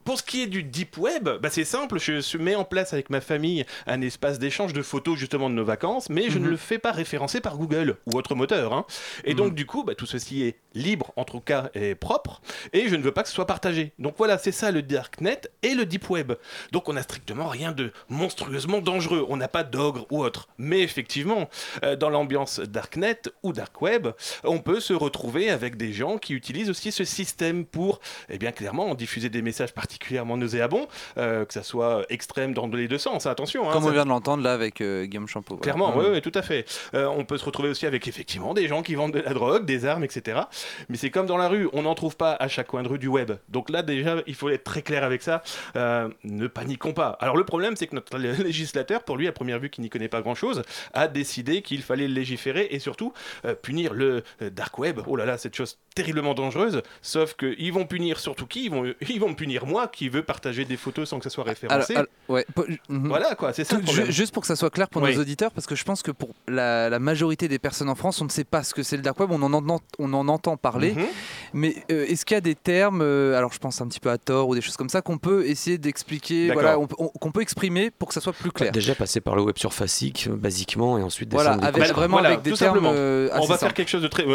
[0.08, 3.10] Pour ce qui est du deep web, bah c'est simple, je mets en place avec
[3.10, 6.52] ma famille un espace d'échange de photos justement de nos vacances, mais je ne mhm.
[6.52, 8.72] le fais pas référencer par Google ou autre moteur.
[8.72, 8.86] Hein.
[9.26, 9.56] Et donc mhm.
[9.56, 12.42] du coup, bah, tout ceci est libre, en tout cas, et propre,
[12.72, 13.92] et je ne veux pas que ce soit partagé.
[14.00, 16.32] Donc voilà, c'est ça le darknet et le deep web.
[16.72, 20.48] Donc on n'a strictement rien de monstrueusement dangereux, on n'a pas d'ogre ou autre.
[20.58, 21.50] Mais effectivement,
[21.84, 24.08] euh, dans l'ambiance darknet ou dark web,
[24.46, 28.54] on peut se retrouver avec des gens qui utilisent aussi ce système pour, eh bien
[28.54, 33.00] clairement, diffuser des messages particuliers particulièrement nauséabond, euh, que ça soit extrême dans les deux
[33.00, 33.68] sens, attention.
[33.68, 35.58] Hein, Comme on vient de l'entendre là avec euh, Guillaume Champeau.
[35.58, 36.12] Clairement, mmh.
[36.12, 36.66] oui, tout à fait.
[36.94, 39.66] Euh, on peut se retrouver aussi avec effectivement des gens qui vendent de la drogue,
[39.66, 40.42] des armes, etc.
[40.90, 43.00] Mais c'est comme dans la rue, on n'en trouve pas à chaque coin de rue
[43.00, 43.32] du web.
[43.50, 45.42] Donc là, déjà, il faut être très clair avec ça.
[45.76, 47.18] ne paniquons pas.
[47.20, 50.10] Alors le problème, c'est que notre législateur, pour lui, à première vue, qui n'y connaît
[50.10, 50.62] pas grand-chose,
[50.94, 53.14] a décidé qu'il fallait légiférer et surtout
[53.64, 55.00] punir le dark web.
[55.08, 56.84] Oh là là, cette chose terriblement dangereuse.
[57.02, 58.66] Sauf qu'ils vont punir surtout qui?
[58.66, 61.24] Ils vont, ils vont me punir moi moi qui veux partager des photos sans que
[61.24, 61.96] ça soit référencé.
[62.28, 62.46] ouais,
[62.90, 63.08] mhm.
[63.08, 63.78] Voilà quoi, c'est ça.
[64.10, 66.30] juste pour que ça soit clair pour nos auditeurs, parce que je pense que pour
[66.48, 69.20] la, majorité des personnes en France, on ne sait pas ce que c'est le dark
[69.20, 69.30] web.
[69.32, 71.06] On en, entend, on en entend parler, mhm.
[71.54, 74.10] mais euh, est-ce qu'il y a des termes, euh, alors je pense un petit peu
[74.10, 77.92] à tort ou des choses comme ça, qu'on peut essayer d'expliquer, voilà, qu'on peut exprimer
[77.92, 78.72] pour que ça soit plus clair?
[78.72, 82.86] déjà passer par le web surfacique basiquement et ensuite voilà, avec, vraiment avec des termes.
[82.86, 84.26] on va faire quelque chose de très.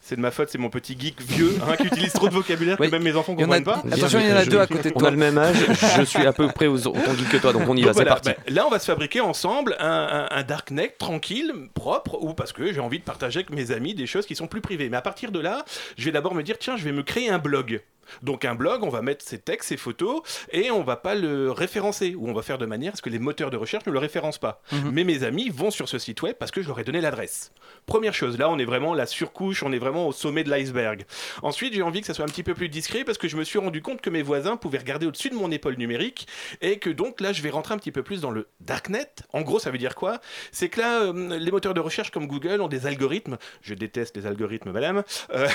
[0.00, 2.76] c'est de ma faute, c'est mon petit geek vieux hein, qui utilise trop de vocabulaire
[2.76, 3.82] que même mes enfants comprennent pas.
[3.90, 5.02] Attention, il y en a deux à côté de toi.
[5.02, 5.56] On a le même âge,
[5.96, 8.30] je suis à peu près autant geek que toi, donc on y va, c'est parti.
[8.30, 12.72] Bah, là, on va se fabriquer ensemble un, un, darknet tranquille, propre, ou parce que
[12.72, 14.88] j'ai envie de partager avec mes amis des choses qui sont plus privées.
[14.88, 15.64] Mais à partir de là,
[15.96, 17.80] je vais d'abord me dire, tiens, je vais me créer un blog.
[18.22, 21.50] Donc un blog, on va mettre ses textes, ses photos, et on va pas le
[21.50, 23.92] référencer, ou on va faire de manière à ce que les moteurs de recherche ne
[23.92, 24.62] le référencent pas.
[24.72, 24.90] Mhm.
[24.92, 27.52] Mais mes amis vont sur ce site web parce que je leur ai donné l'adresse.
[27.86, 31.04] Première chose, là on est vraiment la surcouche, on est vraiment au sommet de l'iceberg.
[31.42, 33.44] Ensuite j'ai envie que ça soit un petit peu plus discret parce que je me
[33.44, 36.26] suis rendu compte que mes voisins pouvaient regarder au-dessus de mon épaule numérique,
[36.60, 39.08] et que donc là je vais rentrer un petit peu plus dans le darknet.
[39.32, 40.20] En gros ça veut dire quoi?
[40.52, 44.16] C'est que là euh, les moteurs de recherche comme Google ont des algorithmes, je déteste
[44.16, 45.02] les algorithmes madame,
[45.34, 45.48] euh,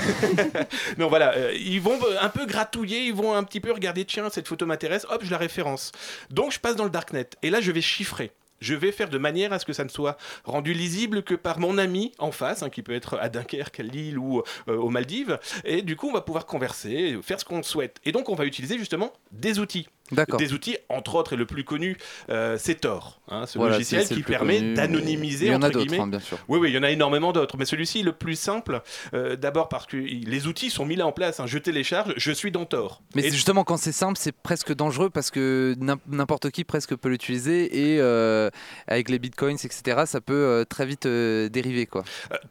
[0.98, 4.30] non voilà, euh, ils vont un peu gratouiller, ils vont un petit peu regarder, tiens,
[4.30, 5.92] cette photo m'intéresse, hop, je la référence.
[6.30, 7.30] Donc je passe dans le darknet.
[7.44, 8.32] Et là, je vais chiffrer.
[8.60, 11.60] Je vais faire de manière à ce que ça ne soit rendu lisible que par
[11.60, 14.90] mon ami en face, hein, qui peut être à Dunkerque, à Lille ou euh, aux
[14.90, 15.40] Maldives.
[15.64, 17.98] Et du coup, on va pouvoir converser, faire ce qu'on souhaite.
[18.04, 19.88] Et donc, on va utiliser justement des outils.
[20.12, 21.98] Des outils, entre autres, et le plus connu,
[22.30, 25.48] euh, c'est Tor, hein, ce logiciel qui permet d'anonymiser.
[25.48, 26.38] Il y en a d'autres, hein, bien sûr.
[26.48, 28.82] Oui, oui, il y en a énormément d'autres, mais celui-ci le plus simple.
[29.14, 31.40] Euh, d'abord parce que les outils sont mis là en place.
[31.40, 31.46] Hein.
[31.48, 33.02] Je télécharge, je suis dans Tor.
[33.16, 35.76] Mais justement, quand c'est simple, c'est presque dangereux parce que
[36.08, 38.50] n'importe qui presque peut l'utiliser et euh,
[38.88, 42.04] avec les bitcoins, etc., ça peut très vite dériver, quoi.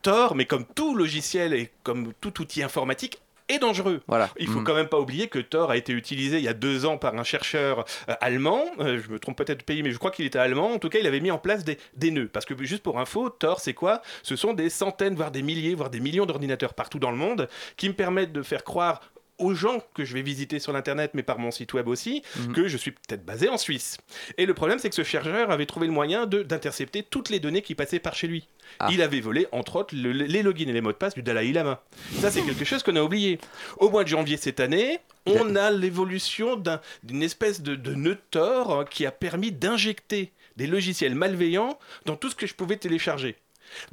[0.02, 4.02] Tor, mais comme tout logiciel et comme tout outil informatique, et dangereux.
[4.06, 4.30] Voilà.
[4.38, 4.64] Il faut mm.
[4.64, 7.14] quand même pas oublier que Tor a été utilisé il y a deux ans par
[7.14, 8.64] un chercheur euh, allemand.
[8.80, 10.72] Euh, je me trompe peut-être de pays, mais je crois qu'il était allemand.
[10.72, 12.28] En tout cas, il avait mis en place des, des nœuds.
[12.32, 14.02] Parce que juste pour info, Tor, c'est quoi?
[14.22, 17.48] Ce sont des centaines, voire des milliers, voire des millions d'ordinateurs partout dans le monde
[17.76, 19.00] qui me permettent de faire croire
[19.38, 22.52] aux gens que je vais visiter sur l'internet, mais par mon site web aussi, mhm.
[22.52, 23.98] que je suis peut-être basé en Suisse.
[24.38, 27.62] Et le problème, c'est que ce chercheur avait trouvé le moyen d'intercepter toutes les données
[27.62, 28.48] qui passaient par chez lui.
[28.78, 28.88] Ah.
[28.90, 31.82] Il avait volé, entre autres, les logins et les mots de passe du Dalai Lama.
[32.18, 33.38] Ça, c'est quelque chose qu'on a oublié.
[33.78, 36.60] Au mois de janvier cette année, on a l'évolution
[37.02, 42.30] d'une espèce de, de nœud Tor qui a permis d'injecter des logiciels malveillants dans tout
[42.30, 43.36] ce que je pouvais télécharger.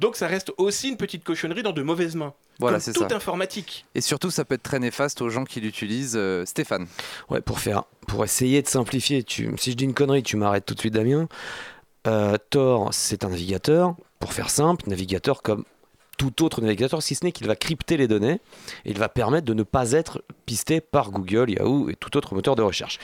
[0.00, 2.34] Donc ça reste aussi une petite cochonnerie dans de mauvaises mains.
[2.60, 3.86] Voilà, c'est toute informatique.
[3.94, 6.16] Et surtout, ça peut être très néfaste aux gens qui l'utilisent.
[6.16, 6.86] Euh, Stéphane.
[7.28, 9.24] Ouais, pour faire, pour essayer de simplifier.
[9.24, 11.28] Tu, si je dis une connerie, tu m'arrêtes tout de suite, Damien.
[12.06, 13.94] Euh, Tor, c'est un navigateur.
[14.20, 15.64] Pour faire simple, navigateur comme
[16.16, 18.40] tout autre navigateur, si ce n'est qu'il va crypter les données
[18.84, 22.34] et il va permettre de ne pas être pisté par Google, Yahoo et tout autre
[22.34, 22.98] moteur de recherche.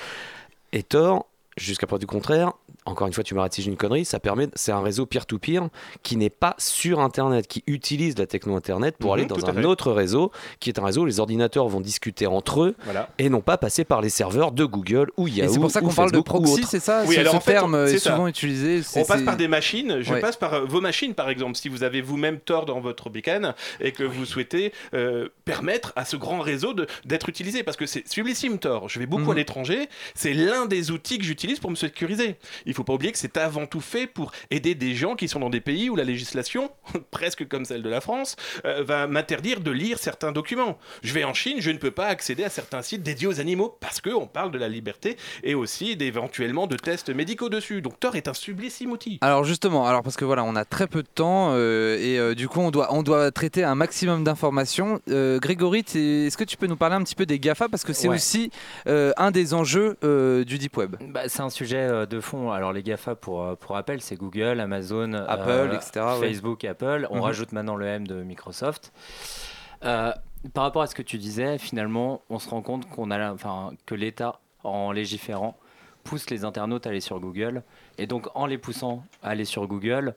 [0.73, 2.53] Et Tor, jusqu'à preuve du contraire,
[2.87, 5.69] encore une fois, tu m'arrêtes si j'ai une connerie, ça permet, c'est un réseau peer-to-peer
[6.03, 9.65] qui n'est pas sur Internet, qui utilise la techno Internet pour mhm, aller dans un
[9.65, 12.77] autre réseau, qui est un réseau où les ordinateurs vont discuter entre eux
[13.19, 15.53] et non pas passer par les serveurs de Google ou Yahoo.
[15.53, 18.27] C'est pour ça qu'on parle de proxy, c'est ça Oui, alors ce terme est, souvent
[18.27, 18.81] utilisé.
[18.97, 21.83] on passe par des machines, je passe par euh, vos machines par exemple, si vous
[21.83, 26.41] avez vous-même Tor dans votre bécane et que vous souhaitez euh, permettre à ce grand
[26.41, 29.31] réseau d'être utilisé, parce que c'est sublissime Tor, je vais beaucoup mhm.
[29.31, 32.37] à l'étranger, c'est l'un des outils que j'utilise pour me sécuriser.
[32.67, 35.41] Il faut pas oublier que c'est avant tout fait pour aider des gens qui sont
[35.41, 36.71] dans des pays où la législation,
[37.11, 40.79] presque comme celle de la France, euh, va m'interdire de lire certains documents.
[41.03, 43.77] Je vais en Chine, je ne peux pas accéder à certains sites dédiés aux animaux
[43.81, 47.83] parce qu'on parle de la liberté et aussi éventuellement de tests médicaux dessus.
[47.83, 49.19] Donc Tor est un sublissime outil.
[49.23, 52.35] Alors justement, alors parce que voilà, on a très peu de temps euh, et euh,
[52.35, 55.01] du coup on doit, on doit traiter un maximum d'informations.
[55.09, 57.69] Grégory, est-ce que tu peux nous parler un petit peu des GAFA?
[57.69, 58.51] Parce que c'est aussi
[58.87, 59.97] un des enjeux
[60.45, 60.97] du deep web.
[61.01, 62.51] Bah, c'est un sujet de fond.
[62.51, 67.07] Alors les GAFA, pour, euh, pour rappel, c'est Google, Amazon, Apple, euh, etc., Facebook, Apple.
[67.11, 67.23] On mhm.
[67.23, 68.93] rajoute maintenant le M de Microsoft.
[69.85, 70.13] Euh,
[70.53, 73.73] par rapport à ce que tu disais, finalement, on se rend compte qu'on a, enfin,
[73.87, 75.57] que l'État, en légiférant,
[76.05, 77.63] pousse les internautes à aller sur Google.
[77.99, 80.15] Et donc, en les poussant à aller sur Google,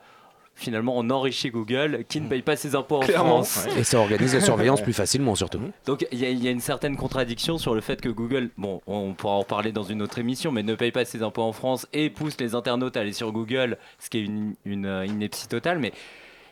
[0.55, 3.65] finalement on enrichit Google qui ne paye pas ses impôts en France.
[3.77, 5.59] Et ça organise la surveillance plus facilement surtout.
[5.85, 9.35] Donc il y, a une certaine contradiction sur le fait que Google, bon on pourra
[9.35, 12.09] en parler dans une autre émission, mais ne paye pas ses impôts en France et
[12.09, 15.79] pousse les internautes à aller sur Google, ce qui est une, une ineptie totale.
[15.79, 15.93] Mais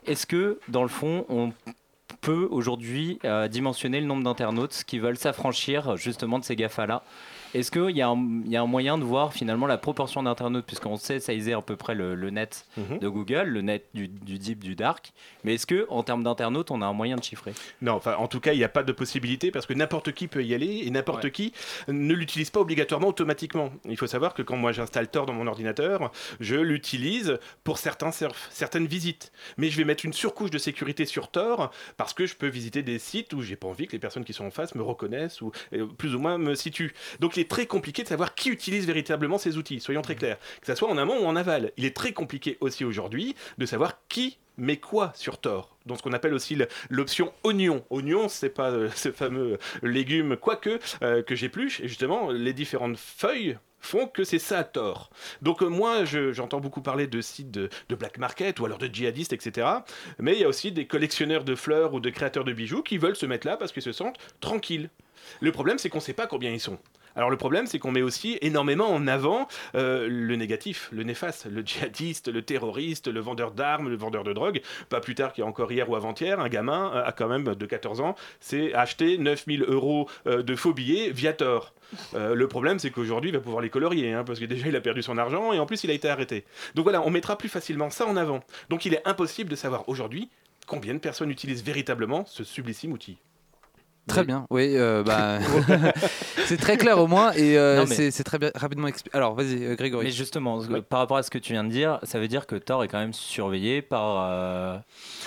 [0.05, 1.51] est-ce que dans le fond on
[2.21, 7.03] peut aujourd'hui euh, dimensionner le nombre d'internautes qui veulent s'affranchir justement de ces GAFA-là?
[7.53, 10.23] Est-ce qu'il y, a un- il y a un moyen de voir finalement la proportion
[10.23, 12.99] d'internautes, puisqu'on sait sizer à peu près le, le net Mhm.
[12.99, 15.11] de Google, le net du, du deep, du dark,
[15.43, 17.53] mais est-ce que en termes d'internautes, on a un moyen de chiffrer?
[17.81, 20.27] Non, enfin, en tout cas, il n'y a pas de possibilité parce que n'importe qui
[20.27, 21.53] peut y aller et n'importe qui
[21.87, 23.69] ne l'utilise pas obligatoirement automatiquement.
[23.89, 28.11] Il faut savoir que quand moi j'installe Tor dans mon ordinateur, je l'utilise pour certains
[28.11, 29.31] surf, certaines visites.
[29.57, 32.83] Mais je vais mettre une surcouche de sécurité sur Tor parce que je peux visiter
[32.83, 35.41] des sites où j'ai pas envie que les personnes qui sont en face me reconnaissent
[35.41, 36.93] ou euh, plus ou moins me situent.
[37.19, 40.37] Donc est très compliqué de savoir qui utilise véritablement ces outils, soyons très clairs.
[40.61, 41.71] Que ce soit en amont ou en aval.
[41.77, 46.03] Il est très compliqué aussi aujourd'hui de savoir qui met quoi sur Tor donc ce
[46.03, 46.55] qu'on appelle aussi
[46.91, 47.83] l'option oignon.
[47.89, 51.79] Oignon, c'est pas euh, ce fameux légume, quoique, euh, que j'épluche.
[51.79, 55.09] Et justement, les différentes feuilles font que c'est ça Tor.
[55.41, 58.77] Donc euh, moi, je- j'entends beaucoup parler de sites de, de black market ou alors
[58.77, 59.67] de djihadistes, etc.
[60.19, 62.99] Mais il y a aussi des collectionneurs de fleurs ou de créateurs de bijoux qui
[62.99, 64.91] veulent se mettre là parce qu'ils se sentent tranquilles.
[65.39, 66.77] Le problème, c'est qu'on ne sait pas combien ils sont.
[67.15, 71.45] Alors le problème, c'est qu'on met aussi énormément en avant euh, le négatif, le néfaste,
[71.45, 74.61] le djihadiste, le terroriste, le vendeur d'armes, le vendeur de drogue.
[74.89, 77.27] Pas plus tard qu'il y a encore hier ou avant-hier, un gamin euh, a quand
[77.27, 81.73] même de 14 ans, s'est acheté 9000 euros euh, de faux billets via Tor.
[82.13, 84.81] Le problème, c'est qu'aujourd'hui, il va pouvoir les colorier, hein, parce que déjà, il a
[84.81, 86.45] perdu son argent et en plus, il a été arrêté.
[86.73, 88.39] Donc voilà, on mettra plus facilement ça en avant.
[88.69, 90.29] Donc il est impossible de savoir aujourd'hui
[90.67, 93.17] combien de personnes utilisent véritablement ce sublissime outil.
[94.07, 95.39] Très bien, oui, euh, bah,
[96.45, 99.15] c'est très clair au moins et euh, mais- c'est très bien, rapidement expliqué.
[99.15, 100.05] Alors vas-y, euh, Grégory.
[100.05, 100.59] Mais justement,
[100.89, 102.87] par rapport à ce que tu viens de dire, ça veut dire que Thor est
[102.87, 104.77] quand même surveillé par euh,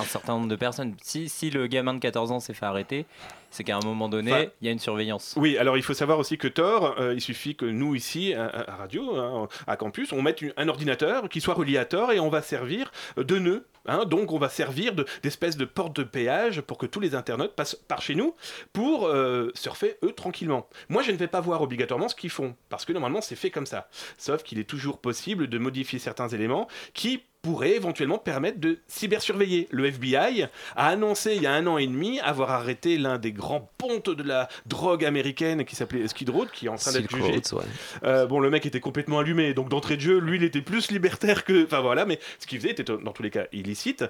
[0.00, 0.94] un certain nombre de personnes.
[1.02, 3.06] Si, si le gamin de 14 ans s'est fait arrêter,
[3.54, 5.34] c'est qu'à un moment donné, Enfin, il y a une surveillance.
[5.36, 8.46] Oui, alors il faut savoir aussi que Tor, euh, il suffit que nous ici, à,
[8.70, 12.12] à Radio, hein, à Campus, on mette une- un ordinateur qui soit relié à Tor
[12.12, 13.64] et on va servir de nœud.
[13.86, 14.04] hein.
[14.06, 17.54] donc on va servir de- d'espèce de porte de péage pour que tous les internautes
[17.54, 18.34] passent par chez nous
[18.72, 20.66] pour euh, surfer eux tranquillement.
[20.88, 23.50] Moi je ne vais pas voir obligatoirement ce qu'ils font parce que normalement c'est fait
[23.50, 23.88] comme ça.
[24.18, 29.68] Sauf qu'il est toujours possible de modifier certains éléments qui pourraient éventuellement permettre de cybersurveiller.
[29.70, 33.32] Le FBI a annoncé il y a un an et demi avoir arrêté l'un des
[33.32, 37.14] grands pontes de la drogue américaine qui s'appelait Skid Row, qui est en train d'être
[37.14, 37.42] jugé.
[37.52, 37.64] Ouais.
[38.02, 40.90] Euh, bon, le mec était complètement allumé, donc d'entrée de jeu, lui, il était plus
[40.90, 41.66] libertaire que.
[41.66, 44.04] Enfin voilà, mais ce qu'il faisait était dans tous les cas illicite.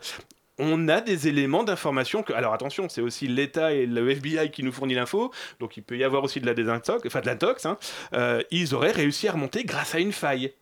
[0.56, 2.32] On a des éléments d'information que.
[2.32, 5.96] Alors attention, c'est aussi l'État et le FBI qui nous fournit l'info, donc il peut
[5.96, 7.66] y avoir aussi de la désintox, enfin de l'intox.
[7.66, 7.78] Hein.
[8.12, 10.52] Euh, ils auraient réussi à remonter grâce à une faille.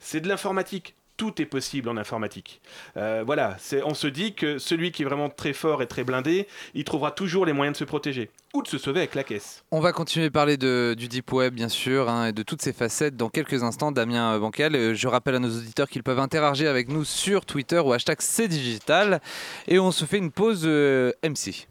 [0.00, 0.94] C'est de l'informatique.
[1.24, 2.60] Tout est possible en informatique.
[2.98, 3.56] Euh, voilà,
[3.86, 7.12] on se dit que celui qui est vraiment très fort et très blindé, il trouvera
[7.12, 9.64] toujours les moyens de se protéger ou de se sauver avec la caisse.
[9.70, 12.60] On va continuer à parler de, du deep web, bien sûr, hein, et de toutes
[12.60, 13.90] ses facettes dans quelques instants.
[13.90, 17.78] Damien Bancal, euh, je rappelle à nos auditeurs qu'ils peuvent interagir avec nous sur Twitter
[17.78, 19.22] ou hashtag CDigital.
[19.66, 21.66] Et on se fait une pause euh, MC.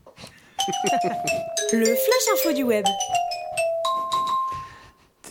[1.74, 2.86] Le flash info du web.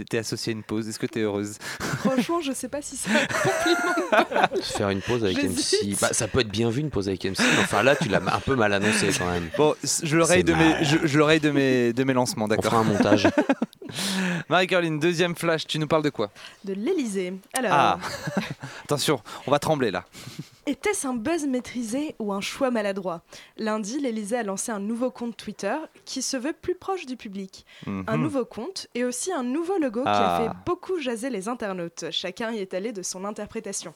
[0.09, 1.59] T'es associé à une pause, est-ce que t'es heureuse?
[1.99, 4.63] Franchement, je sais pas si c'est un compliment.
[4.63, 5.43] Faire une pause avec.
[5.43, 5.97] MC.
[6.01, 8.23] Bah, ça peut être bien vu une pause avec MC, mais enfin là, tu l'as
[8.35, 9.51] un peu mal annoncé quand même.
[9.57, 12.73] Bon, je l'oreille de, mes, je, je l'oreille de, mes, de mes lancements, On d'accord
[12.73, 13.29] fera un montage.
[14.49, 16.31] Marie-Caroline, deuxième flash, tu nous parles de quoi?
[16.65, 17.35] De l'Elysée.
[17.55, 17.99] Alors, Ah
[18.85, 20.05] Attention, on va trembler là.
[20.67, 23.23] était-ce un buzz maîtrisé ou un choix maladroit?
[23.57, 25.75] Lundi, l'Elysée a lancé un nouveau compte Twitter
[26.05, 27.67] qui se veut plus proche du public.
[27.87, 28.23] Un Mhm.
[28.23, 30.37] nouveau compte et aussi un nouveau logo qui Ah.
[30.37, 32.05] a fait beaucoup jaser les internautes.
[32.11, 33.95] Chacun y est allé de son interprétation.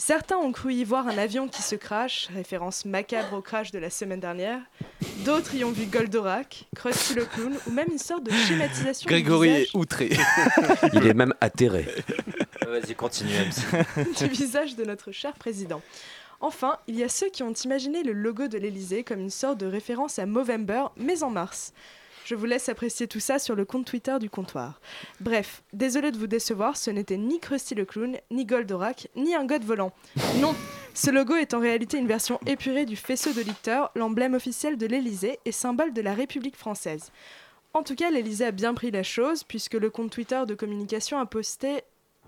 [0.00, 3.80] Certains ont cru y voir un avion qui se crache, référence macabre au crash de
[3.80, 4.60] la semaine dernière.
[5.24, 9.12] D'autres y ont vu Goldorak, Krusty le clown ou même une sorte de schématisation du
[9.12, 10.10] Grégory visage- est outré.
[10.92, 11.86] Il est même atterré.
[12.64, 13.32] Vas-y, continue,
[14.18, 15.82] du visage de notre cher président.
[16.40, 19.58] Enfin, il y a ceux qui ont imaginé le logo de l'Elysée comme une sorte
[19.58, 21.72] de référence à Movember, mais en mars.
[22.28, 24.82] Je vous laisse apprécier tout ça sur le compte Twitter du comptoir.
[25.18, 29.46] Bref, désolé de vous décevoir, ce n'était ni Krusty le clown, ni Goldorak, ni un
[29.46, 29.94] god volant.
[30.38, 30.54] Non,
[30.92, 34.84] ce logo est en réalité une version épurée du faisceau de licteur, l'emblème officiel de
[34.84, 37.12] l'Elysée et symbole de la République française.
[37.72, 41.18] En tout cas, l'Elysée a bien pris la chose, puisque le compte Twitter de communication
[41.18, 41.80] a posté,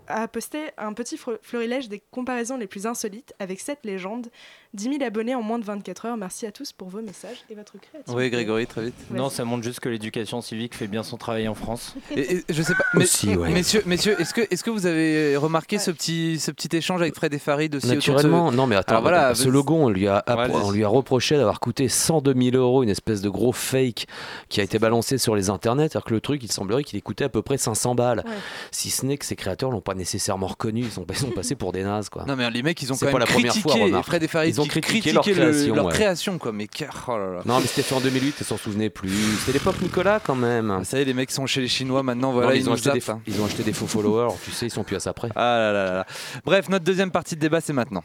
[0.07, 4.31] a posté un petit florilège des comparaisons les plus insolites avec cette légende.
[4.73, 6.17] 10 000 abonnés en moins de 24 heures.
[6.17, 8.11] Merci à tous pour vos messages et votre créativité.
[8.17, 8.93] Oui, Grégory, très vite.
[9.11, 11.93] Non, ça montre juste que l'éducation civique fait bien son travail en France.
[12.15, 13.49] Et, et je sais pas, mais- Aussi, ouais.
[13.49, 17.15] messieurs, messieurs est-ce que, est que vous avez remarqué ce, petit, ce petit échange avec
[17.15, 19.75] Fred et Farid aussi autour de ce- Naturellement, non mais attends, Alors voilà, ce logo,
[19.75, 23.21] on lui, a, Ouais, on lui a reproché d'avoir coûté 102 000 euros, une espèce
[23.21, 24.05] de gros fake
[24.47, 27.01] qui a été balancé sur les internets, alors que le truc, il semblerait qu'il ait
[27.01, 28.23] coûté à peu près 500 balles.
[28.25, 28.31] Ouais.
[28.71, 30.85] Si ce n'est que ces créateurs l'ont pas nécessairement reconnus.
[30.85, 32.23] Ils sont, ils sont passés pour des nazes, quoi.
[32.25, 34.27] Non, mais les mecs, ils ont quand pas même la première critiqué, fois, Fred et
[34.27, 35.75] Farid, Ils ont qui critiqué leur critiquaient le- création.
[35.75, 35.93] leur ouais.
[35.93, 36.51] création, quoi.
[36.51, 36.67] Mais
[37.07, 37.41] oh là là.
[37.45, 39.09] Non, mais c'était fait en 2008, ils s'en souvenaient plus.
[39.39, 40.81] C'était l'époque Nicolas, quand même.
[40.83, 42.69] Ça y est, les mecs sont chez les Chinois maintenant, Non, voilà, mais ils, ils,
[42.69, 43.21] ont acheté des, hein.
[43.27, 45.29] ils ont acheté des faux followers, tu sais, ils sont plus à ça près.
[45.35, 46.05] Ah là là là là.
[46.45, 48.03] Bref, notre deuxième partie de débat, c'est maintenant.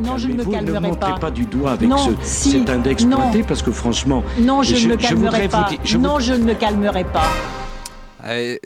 [0.00, 1.18] Non, je ne me Vous ne calmerai montrez pas.
[1.18, 3.16] pas du doigt avec Non, ce, si, cet index non.
[3.16, 4.22] pointé parce que franchement.
[4.38, 5.70] Non, je, ne me calmerai pas.
[5.98, 7.26] non, je ne me calmerai pas.
[8.22, 8.60] Allez,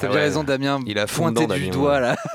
[0.00, 0.24] T'as Ah bien ouais.
[0.24, 0.80] raison, Damien.
[0.86, 2.00] Il a pointé dedans, du Damien, doigt ouais.
[2.00, 2.16] là.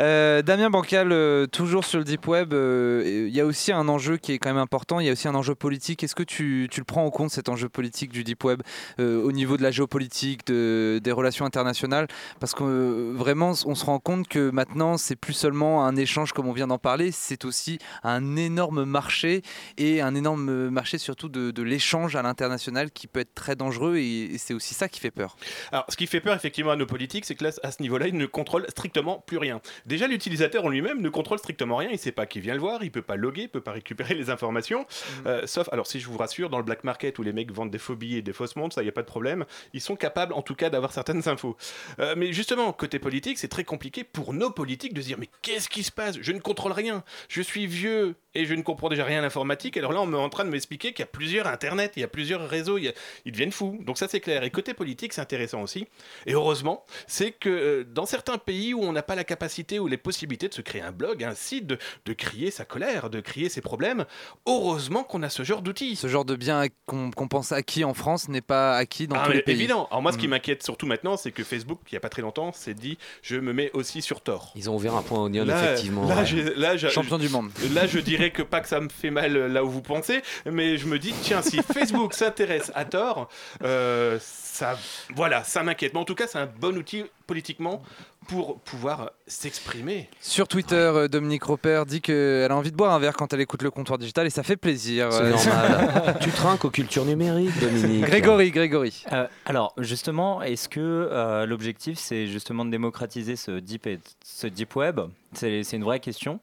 [0.00, 3.88] Euh, Damien Bancal, euh, toujours sur le deep web, euh, il y a aussi un
[3.88, 5.00] enjeu qui est quand même important.
[5.00, 6.04] Il y a aussi un enjeu politique.
[6.04, 8.62] Est-ce que tu, tu le prends en compte cet enjeu politique du deep web
[9.00, 12.06] euh, au niveau de la géopolitique, de- des relations internationales?
[12.38, 16.32] Parce que euh, vraiment, on se rend compte que maintenant, c'est plus seulement un échange
[16.32, 19.42] comme on vient d'en parler, c'est aussi un énorme marché
[19.78, 23.96] et un énorme marché surtout de, de l'échange à l'international qui peut être très dangereux
[23.96, 25.36] et, et c'est aussi ça qui fait peur.
[25.72, 28.08] Alors, ce qui fait peur effectivement à nos politiques, c'est que là, à ce niveau-là,
[28.08, 29.60] ils ne contrôlent strictement plus rien.
[29.86, 31.88] Déjà, l'utilisateur en lui-même ne contrôle strictement rien.
[31.90, 33.72] Il ne sait pas qui vient le voir, il peut pas loguer, il peut pas
[33.72, 34.86] récupérer les informations.
[35.26, 37.70] Euh, sauf, alors, si je vous rassure, dans le black market où les mecs vendent
[37.70, 39.44] des faux billets et des fausses montres, ça, il n'y a pas de problème.
[39.72, 41.56] Ils sont capables, en tout cas, d'avoir certaines infos.
[41.98, 45.28] Euh, mais justement, côté politique, c'est très compliqué pour nos politiques de se dire mais
[45.42, 46.16] qu'est-ce qui se passe?
[46.20, 47.04] Je ne contrôle rien.
[47.28, 49.76] Je suis vieux et je ne comprends déjà rien à l'informatique.
[49.76, 52.04] Alors là, on est en train de m'expliquer qu'il y a plusieurs Internet, il y
[52.04, 52.92] a plusieurs réseaux, il y a-
[53.24, 53.78] ils deviennent fous.
[53.84, 54.42] Donc ça, c'est clair.
[54.44, 55.86] Et côté politique, c'est intéressant aussi.
[56.26, 59.86] Et heureusement, c'est que euh, dans certains pays où on n'a pas la capacité ou
[59.86, 63.20] les possibilités de se créer un blog, un site, de, de crier sa colère, de
[63.20, 64.04] crier ses problèmes,
[64.46, 65.96] heureusement qu'on a ce genre d'outils.
[65.96, 69.32] Ce genre de bien qu'on pense acquis en France n'est pas acquis dans Ah, tous
[69.32, 69.54] les pays.
[69.56, 69.86] évident.
[69.90, 70.30] Alors moi, ce qui Mm.
[70.30, 73.36] m'inquiète surtout maintenant, c'est que Facebook, il n'y a pas très longtemps, s'est dit, je
[73.36, 74.52] me mets aussi sur Tor.
[74.56, 76.06] Ils ont ouvert un point Onion, Là, effectivement.
[76.08, 76.54] là, ouais.
[76.56, 77.50] là, Champion du monde.
[77.72, 80.22] Là, je dirais que pas que ça me fait mal euh, là où vous pensez,
[80.50, 83.28] mais je me dis, tiens, si Facebook s'intéresse à tort,
[83.62, 84.76] euh, ça,
[85.14, 85.94] voilà, ça m'inquiète.
[85.94, 87.82] Mais en tout cas, c'est un bon outil politiquement
[88.26, 90.08] pour pouvoir s'exprimer.
[90.20, 93.40] Sur Twitter, euh, Dominique Roper dit qu'elle a envie de boire un verre quand elle
[93.40, 95.12] écoute le comptoir digital et ça fait plaisir.
[95.12, 96.16] C'est Euh, normal.
[96.20, 98.04] tu trinques aux cultures numériques, Dominique.
[98.04, 99.04] Grégory, Grégory.
[99.12, 104.46] Euh, alors, justement, est-ce que euh, l'objectif, c'est justement de démocratiser ce deep, et- ce
[104.46, 105.00] deep web?
[105.34, 106.40] C'est c'est une vraie question.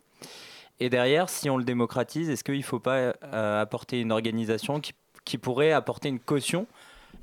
[0.80, 4.80] Et derrière, si on le démocratise, est-ce qu'il ne faut pas euh, apporter une organisation
[4.80, 6.68] qui, qui pourrait apporter une caution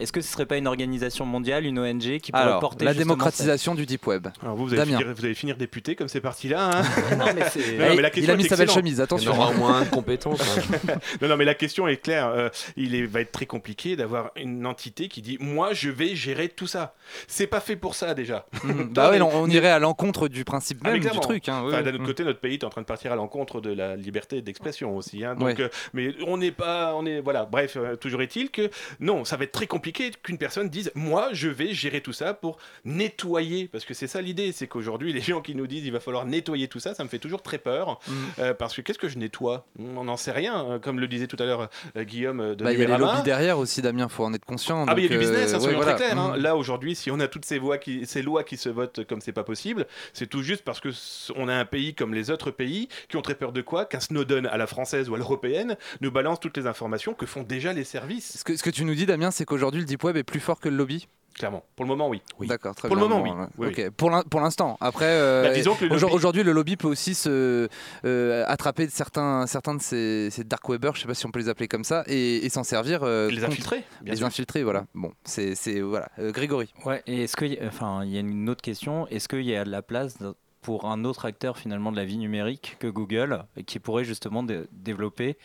[0.01, 2.85] Est-ce que ce ne serait pas une organisation mondiale, une ONG qui pourrait Alors, porter
[2.85, 4.29] la démocratisation du deep web.
[4.43, 6.71] Alors vous, vous allez, finir, vous allez finir député comme c'est parti là.
[6.79, 6.83] Hein
[7.19, 9.33] Non, mais c'est- Non, mais la il question a mis sa belle chemise, attention.
[9.33, 10.35] Il aura au moins de compétent.
[10.35, 10.95] quoi.
[11.23, 12.29] non, non, mais la question est claire.
[12.29, 16.15] Euh, il est- va être très compliqué d'avoir une entité qui dit Moi, je vais
[16.15, 16.95] gérer tout ça.
[17.29, 18.47] C'est pas fait pour ça déjà.
[18.65, 18.91] Mhm.
[18.93, 21.49] bah ouais, on, on irait à l'encontre du principe Ah, même du truc.
[21.49, 23.71] hein, Enfin, D'un autre côté, notre pays est en train de partir à l'encontre de
[23.73, 25.25] la liberté d'expression aussi.
[25.25, 25.35] hein.
[25.35, 25.61] Donc, Ouais.
[25.61, 27.45] euh, mais on n'est pas, on est voilà.
[27.45, 28.71] Bref, euh, toujours est-il que
[29.01, 32.35] non, ça va être très compliqué qu'une personne dise moi, je vais gérer tout ça
[32.35, 35.93] pour nettoyer, parce que c'est ça l'idée, c'est qu'aujourd'hui les gens qui nous disent il
[35.93, 38.15] va falloir nettoyer tout ça, ça me fait toujours très peur, Mhm.
[38.39, 39.67] Euh, parce que qu'est-ce que je nettoie?
[39.79, 42.73] On n'en sait rien, euh, comme le disait tout à l'heure euh, Guillaume de Bah,
[42.73, 44.85] il y a les lobbies derrière aussi, Damien, faut en être conscient.
[44.87, 46.21] Ah, il y a du business, euh, hein, ouais, très voilà.
[46.23, 46.37] hein.
[46.37, 46.43] Mhm.
[46.43, 49.21] Là, aujourd'hui, si on a toutes ces, voix qui, ces lois qui se votent comme
[49.21, 50.91] c'est pas possible, c'est tout juste parce que
[51.37, 53.85] on a un pays comme les autres pays qui ont très peur de quoi?
[53.87, 57.43] Qu'un Snowden à la française ou à l'européenne nous balance toutes les informations que font
[57.43, 58.39] déjà les services.
[58.39, 60.41] Ce que, ce que tu nous dis, Damien, c'est qu'aujourd'hui, le deep web est plus
[60.41, 61.65] fort que le lobby Clairement.
[61.77, 62.21] Pour le moment, oui.
[62.47, 63.23] D'accord, très Pour le moment,
[63.57, 63.73] oui.
[63.97, 64.77] Pour l'in- pour l'instant.
[64.83, 67.69] Après, euh, Bah, que lobby- aujourd'hui, le lobby peut aussi se
[68.05, 71.39] euh, attraper certains, certains de ces, ces dark webbers, je sais pas si on peut
[71.41, 73.01] les appeler comme ça, et, et s'en servir.
[73.03, 74.27] euh, Les contre- infiltrer, bien Les sûr.
[74.27, 74.85] infiltrer, voilà.
[74.95, 76.11] Bon, c'est c'est- voilà.
[76.19, 76.71] Euh, Grégory.
[76.85, 79.65] Ouais, et est-ce qu'il enfin, il y a une autre question Est-ce qu'il y a
[79.65, 80.19] de la place
[80.61, 84.65] pour un autre acteur finalement de la vie numérique que Google qui pourrait justement dé-
[84.71, 85.39] développer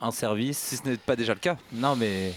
[0.00, 0.56] un service?
[0.56, 1.58] Si ce n'est pas déjà le cas.
[1.70, 2.32] Non, mais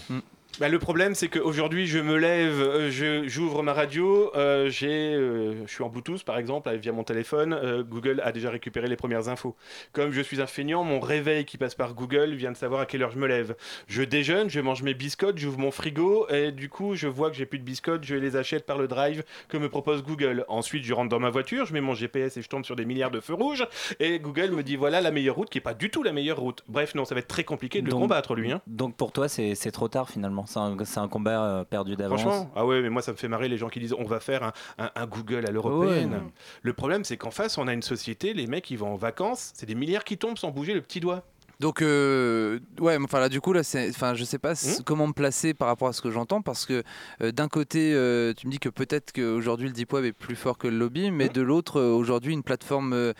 [0.60, 5.64] Bah, le problème, c'est qu'aujourd'hui, je me lève, euh, j'ouvre ma radio, euh, j'ai, euh,
[5.64, 7.52] je suis en Bluetooth par exemple, via mon téléphone.
[7.52, 9.54] euh, Google a déjà récupéré les premières infos.
[9.92, 12.86] Comme je suis un feignant, mon réveil qui passe par Google vient de savoir à
[12.86, 13.54] quelle heure je me lève.
[13.86, 17.36] Je déjeune, je mange mes biscottes, j'ouvre mon frigo et du coup, je vois que
[17.36, 20.44] j'ai plus de biscottes, je les achète par le drive que me propose Google.
[20.48, 22.84] Ensuite, je rentre dans ma voiture, je mets mon GPS et je tombe sur des
[22.84, 23.64] milliards de feux rouges
[24.00, 26.40] et Google me dit voilà la meilleure route qui est pas du tout la meilleure
[26.40, 26.64] route.
[26.66, 28.50] Bref, non, ça va être très compliqué de le combattre lui.
[28.50, 28.60] Hein.
[28.66, 30.46] donc pour toi c'est trop tard finalement.
[30.48, 32.20] C'est un, combat euh, perdu d'avance.
[32.22, 34.18] Franchement, ah ouais, mais moi ça me fait marrer les gens qui disent on va
[34.20, 36.12] faire un, un- un Google à l'européenne.
[36.12, 36.20] Ouais.
[36.62, 39.52] Le problème c'est qu'en face on a une société, les mecs ils vont en vacances,
[39.54, 41.22] c'est des milliards qui tombent sans bouger le petit doigt.
[41.60, 45.12] Donc, euh, ouais, enfin là, du coup, là, enfin, je sais pas Hmm comment me
[45.12, 46.84] placer par rapport à ce que j'entends, parce que
[47.20, 50.36] euh, d'un côté, euh, tu me dis que peut-être qu'aujourd'hui le deep web est plus
[50.36, 53.12] fort que le lobby, mais de l'autre, euh, aujourd'hui, une plateforme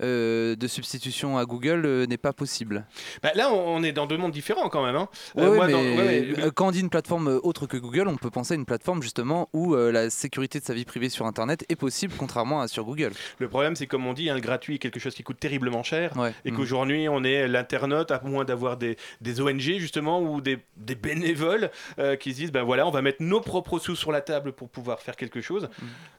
[0.00, 2.84] de substitution à Google n'est pas possible.
[3.22, 4.96] Bah, là, on, est dans deux mondes différents quand même.
[4.96, 5.08] hein.
[5.36, 8.16] Ouais, moi, mais dans- ouais, ouais, quand on dit une plateforme autre que Google, on
[8.16, 11.64] peut penser à une plateforme justement où la sécurité de sa vie privée sur Internet
[11.68, 13.12] est possible, contrairement à sur Google.
[13.38, 15.82] Le problème, c'est comme on dit, hein, le gratuit est quelque chose qui coûte terriblement
[15.82, 16.12] cher.
[16.44, 16.56] Et Mm.
[16.56, 17.46] qu'aujourd'hui, on est
[17.86, 22.36] l'internaute, à moins d'avoir des, des ONG, justement, ou des, des bénévoles euh, qui se
[22.36, 25.16] disent ben voilà, on va mettre nos propres sous sur la table pour pouvoir faire
[25.16, 25.68] quelque chose.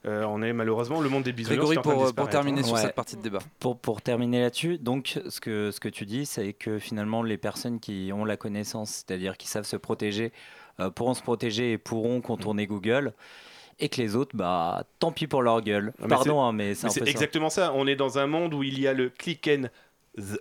[0.05, 1.57] Euh, on est malheureusement le monde des bisounours.
[1.57, 2.63] Grégory, pour, pour disparaître, terminer hein.
[2.63, 2.81] sur Ouais.
[2.81, 3.39] cette partie de débat.
[3.59, 7.37] Pour, pour terminer là-dessus, donc ce que, ce que tu dis, c'est que finalement les
[7.37, 10.31] personnes qui ont la connaissance, c'est-à-dire qui savent se protéger,
[10.79, 13.13] euh, pourront se protéger et pourront contourner Google,
[13.79, 15.91] et que les autres, bah tant pis pour leur gueule.
[15.97, 17.11] Ah, mais Pardon, c'est- hein, mais c'est un mais peu ça.
[17.11, 17.73] exactement ça.
[17.75, 19.67] On est dans un monde où il y a le click and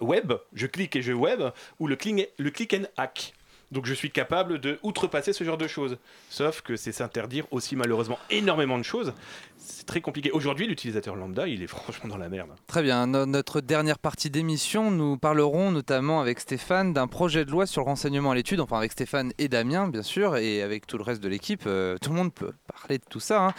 [0.01, 1.43] web, je clique et je web,
[1.79, 3.35] ou le click, le click and hack.
[3.70, 5.99] Donc je suis capable de outrepasser ce genre de choses.
[6.31, 9.12] Sauf que c'est s'interdire aussi malheureusement énormément de choses.
[9.57, 10.31] C'est très compliqué.
[10.31, 12.51] Aujourd'hui, l'utilisateur lambda, il est franchement dans la merde.
[12.67, 13.07] Très bien.
[13.07, 17.83] No- notre dernière partie d'émission, nous parlerons notamment avec Stéphane d'un projet de loi sur
[17.83, 21.03] le renseignement à l'étude, enfin avec Stéphane et Damien, bien sûr, et avec tout le
[21.05, 21.63] reste de l'équipe.
[21.67, 23.47] euh, tout le monde peut parler de tout ça.
[23.49, 23.55] hein.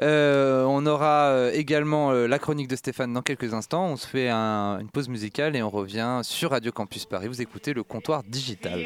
[0.00, 3.86] Euh, on aura euh, également euh, la chronique de Stéphane dans quelques instants.
[3.86, 7.28] On se fait un- une pause musicale et on revient sur Radio Campus Paris.
[7.28, 8.80] Vous écoutez le comptoir digital.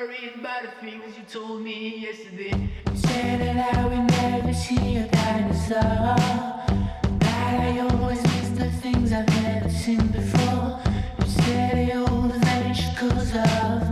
[0.00, 2.52] Worried about the things you told me yesterday.
[2.90, 6.16] You said that I would never see a dinosaur.
[7.20, 10.80] That I always miss the things I've never seen before.
[11.20, 13.85] You said they all vanish cause of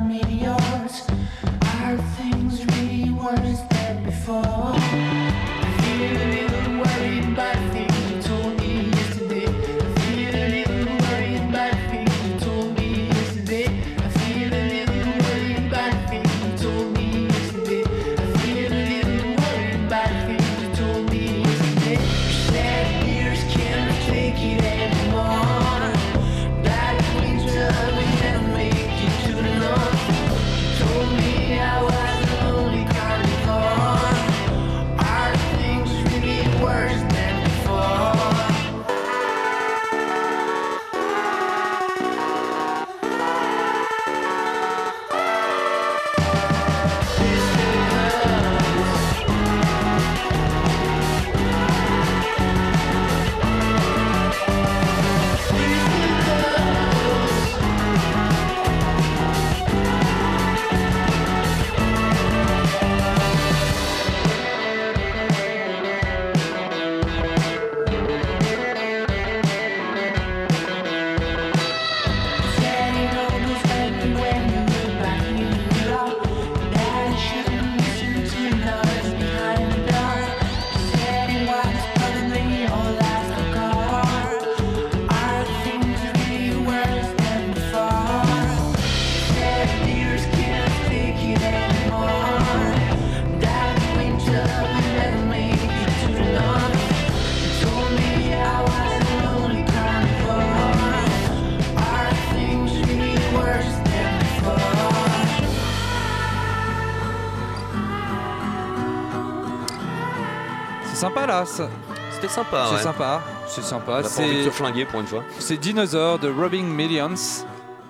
[111.44, 111.68] C'est ça-
[112.12, 112.66] C'était sympa.
[112.68, 112.82] C'est ouais.
[112.82, 113.20] sympa.
[113.46, 114.02] C'est sympa.
[114.04, 115.22] C'est flinguer pour une fois.
[115.38, 117.14] c'est Dinosaur de Robbing Millions.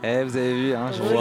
[0.07, 1.17] Eh, vous avez vu, hein, je ouais,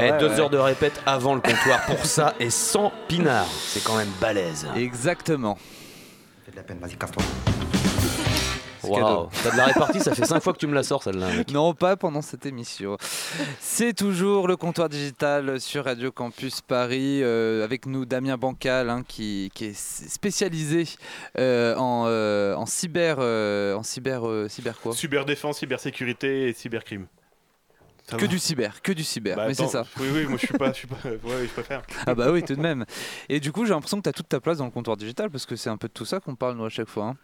[0.00, 0.40] Eh, ouais, deux ouais.
[0.40, 3.46] heures de répète avant le comptoir pour ça et sans pinard.
[3.68, 4.66] C'est quand même balèze.
[4.74, 5.56] Exactement.
[6.44, 7.22] Fais de la peine, vas-y, casse-toi.
[8.88, 9.28] Waouh.
[9.42, 11.28] T'as de la répartie, ça fait 5 fois que tu me la sors celle-là.
[11.52, 12.96] Non, pas pendant cette émission.
[13.60, 19.02] C'est toujours le comptoir digital sur Radio Campus Paris, euh, avec nous Damien Bancal, hein,
[19.06, 20.84] qui, qui est spécialisé
[21.38, 24.92] euh, en, euh, en cyber, euh, en cyber, euh, cyber quoi?
[24.92, 27.06] Cyberdéfense, cybersécurité et cybercrime.
[28.08, 28.28] Ça Que va.
[28.28, 29.84] du cyber, que du cyber, Bah, mais c'est ça.
[29.98, 30.68] Oui, oui, moi je suis pas.
[30.72, 31.82] Je, suis pas ouais, oui, je préfère.
[32.06, 32.84] Ah bah oui, tout de même.
[33.28, 35.28] Et du coup, j'ai l'impression que tu as toute ta place dans le comptoir digital
[35.28, 37.06] parce que c'est un peu de tout ça qu'on parle nous à chaque fois.
[37.06, 37.16] hein.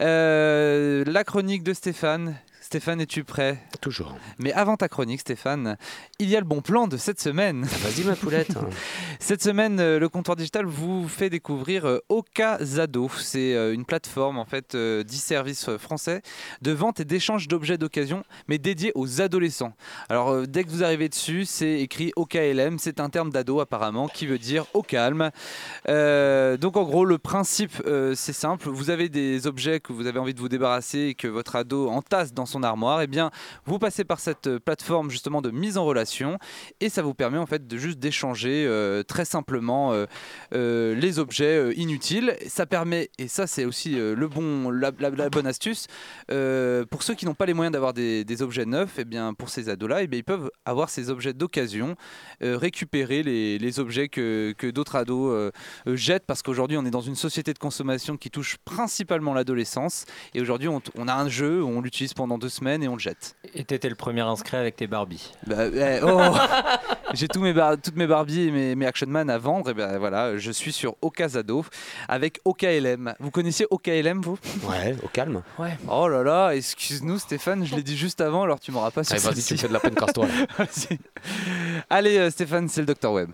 [0.00, 2.36] Euh, la chronique de Stéphane.
[2.68, 3.56] Stéphane, es-tu prêt?
[3.80, 4.14] Toujours.
[4.38, 5.78] Mais avant ta chronique, Stéphane,
[6.18, 7.64] il y a le bon plan de cette semaine.
[7.64, 8.50] Vas-y ma poulette.
[9.20, 13.08] Cette semaine, euh, le comptoir digital vous fait découvrir euh, Okazado.
[13.18, 16.20] C'est euh, une plateforme en fait euh, d'e-service euh, français
[16.60, 19.72] de vente et d'échange d'objets d'occasion, mais dédié aux adolescents.
[20.10, 22.78] Alors dès que vous arrivez dessus, c'est écrit OKLM.
[22.78, 25.30] C'est un terme d'ado apparemment qui veut dire au calme.
[25.88, 28.68] Euh, donc en gros, le principe euh, c'est simple.
[28.68, 31.88] Vous avez des objets que vous avez envie de vous débarrasser et que votre ado
[31.88, 33.30] entasse dans son armoire, et eh bien
[33.64, 36.38] vous passez par cette plateforme justement de mise en relation.
[36.80, 40.06] Et ça vous permet en fait de juste d'échanger euh, très simplement euh,
[40.54, 42.36] euh, les objets inutiles.
[42.46, 45.86] Ça permet, et ça c'est aussi le bon, la, bonne astuce,
[46.28, 49.48] pour ceux qui n'ont pas les moyens d'avoir des, objets neufs, et eh bien pour
[49.48, 51.96] ces ados-là, et eh bien ils peuvent avoir ces objets d'occasion,
[52.40, 55.52] récupérer les, objets que, d'autres ados
[55.86, 56.26] jettent.
[56.26, 60.04] Parce qu'aujourd'hui on est dans une société de consommation qui touche principalement l'adolescence.
[60.34, 63.00] Et aujourd'hui on, on, a un jeu, on l'utilise pendant deux semaines et on le
[63.00, 63.36] jette.
[63.54, 65.32] Et t'étais le premier inscrit avec tes Barbie.
[65.46, 66.20] Bah, eh, oh
[67.14, 69.70] J'ai tous mes toutes mes Barbie et mes, Action Man à vendre.
[69.70, 71.64] Et ben voilà, je suis sur Okazado
[72.08, 73.14] avec OKLM.
[73.18, 74.38] Vous connaissiez OKLM, vous?
[74.64, 75.42] Ouais, au calme.
[75.58, 75.76] Ouais.
[75.88, 79.16] Oh là là, excuse-nous Stéphane, je l'ai dit juste avant, alors tu m'auras pas sur
[79.18, 80.26] Vas-y, tu fais de la peine, casse-toi.
[81.90, 83.30] Allez, euh, Stéphane, c'est le Dr Web.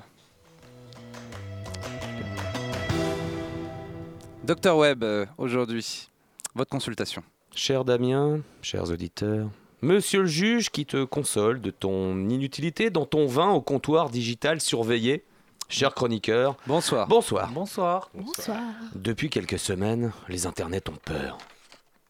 [4.44, 6.10] Docteur Web, euh, aujourd'hui,
[6.54, 7.22] votre consultation.
[7.54, 9.48] Cher Damien, chers auditeurs,
[9.80, 14.60] Monsieur le juge qui te console de ton inutilité dans ton vin au comptoir digital
[14.60, 15.24] surveillé.
[15.68, 16.56] Cher chroniqueur.
[16.66, 17.06] Bonsoir.
[17.06, 17.50] Bonsoir.
[17.52, 18.10] Bonsoir.
[18.14, 18.58] Bonsoir.
[18.94, 21.36] Depuis quelques semaines, les internets ont peur.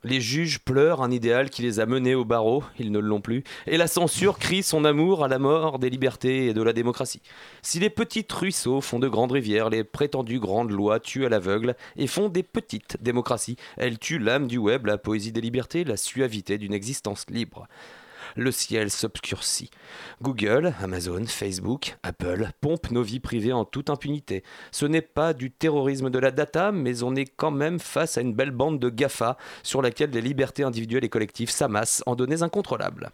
[0.05, 3.43] Les juges pleurent un idéal qui les a menés au barreau, ils ne l'ont plus,
[3.67, 7.23] et la censure crie son amour à la mort des libertés et de la démocratie.
[7.63, 11.75] Si les petits ruisseaux font de grandes rivières, les prétendues grandes lois tuent à l'aveugle
[11.97, 13.57] et font des petites démocraties.
[13.79, 17.67] Elles tuent l'âme du web, la poésie des libertés, la suavité d'une existence libre
[18.37, 19.71] le ciel s'obscurcit.
[20.23, 24.43] Google, Amazon, Facebook, Apple pompent nos vies privées en toute impunité.
[24.73, 28.21] Ce n'est pas du terrorisme de la data, mais on est quand même face à
[28.21, 32.43] une belle bande de GAFA sur laquelle les libertés individuelles et collectives s'amassent en données
[32.43, 33.11] incontrôlables.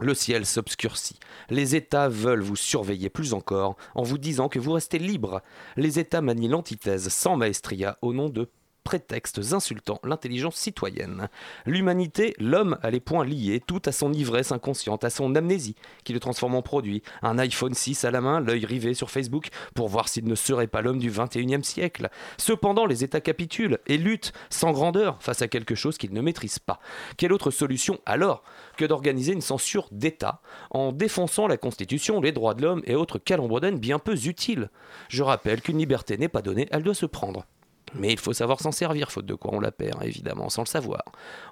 [0.00, 1.18] Le ciel s'obscurcit.
[1.50, 5.42] Les États veulent vous surveiller plus encore en vous disant que vous restez libre.
[5.76, 8.48] Les États manient l'antithèse sans maestria au nom de
[8.88, 11.28] prétextes insultant l'intelligence citoyenne.
[11.66, 16.14] L'humanité, l'homme a les points liés, tout à son ivresse inconsciente, à son amnésie, qui
[16.14, 17.02] le transforme en produit.
[17.20, 20.68] Un iPhone 6 à la main, l'œil rivé sur Facebook, pour voir s'il ne serait
[20.68, 22.08] pas l'homme du 21e siècle.
[22.38, 26.58] Cependant, les États capitulent et luttent sans grandeur face à quelque chose qu'ils ne maîtrisent
[26.58, 26.80] pas.
[27.18, 28.42] Quelle autre solution alors
[28.78, 33.18] que d'organiser une censure d'État en défonçant la Constitution, les droits de l'homme et autres
[33.18, 34.70] calembredaines bien peu utiles?
[35.10, 37.44] Je rappelle qu'une liberté n'est pas donnée, elle doit se prendre.
[37.94, 40.68] Mais il faut savoir s'en servir, faute de quoi on la perd, évidemment, sans le
[40.68, 41.02] savoir.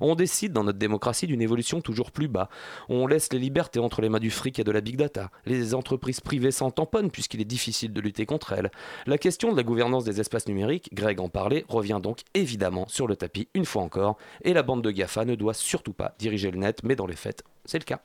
[0.00, 2.48] On décide dans notre démocratie d'une évolution toujours plus bas.
[2.88, 5.30] On laisse les libertés entre les mains du fric et de la big data.
[5.44, 8.70] Les entreprises privées s'en tamponnent puisqu'il est difficile de lutter contre elles.
[9.06, 13.06] La question de la gouvernance des espaces numériques, Greg en parlait, revient donc évidemment sur
[13.06, 14.16] le tapis une fois encore.
[14.42, 17.16] Et la bande de GAFA ne doit surtout pas diriger le net, mais dans les
[17.16, 18.00] faits, c'est le cas.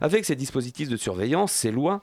[0.00, 2.02] Avec ces dispositifs de surveillance, ces lois,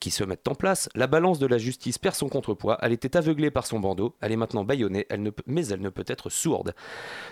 [0.00, 3.16] qui se mettent en place, la balance de la justice perd son contrepoids, elle était
[3.16, 6.30] aveuglée par son bandeau, elle est maintenant bâillonnée, elle ne mais elle ne peut être
[6.30, 6.74] sourde.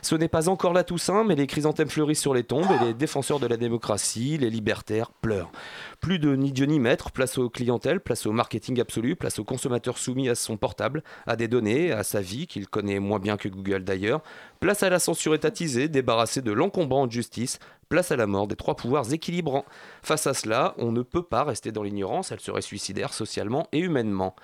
[0.03, 2.95] Ce n'est pas encore la Toussaint, mais les chrysanthèmes fleurissent sur les tombes et les
[2.95, 5.53] défenseurs de la démocratie, les libertaires, pleurent.
[6.01, 9.45] Plus de ni Dieu ni maître, place aux clientèles, place au marketing absolu, place au
[9.45, 13.37] consommateur soumis à son portable, à des données, à sa vie, qu'il connaît moins bien
[13.37, 14.23] que Google d'ailleurs,
[14.61, 17.59] place à la censure étatisée, débarrassée de l'encombrante justice,
[17.95, 19.65] place à la mort des trois pouvoirs équilibrants.
[20.03, 23.79] Face à cela, on ne peut pas rester dans l'ignorance, elle serait suicidaire socialement et
[23.79, 24.35] humainement.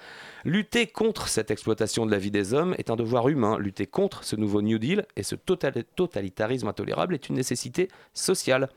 [0.45, 4.23] Lutter contre cette exploitation de la vie des hommes est un devoir humain, lutter contre
[4.23, 8.69] ce nouveau New Deal et ce totalitarisme intolérable est une nécessité sociale.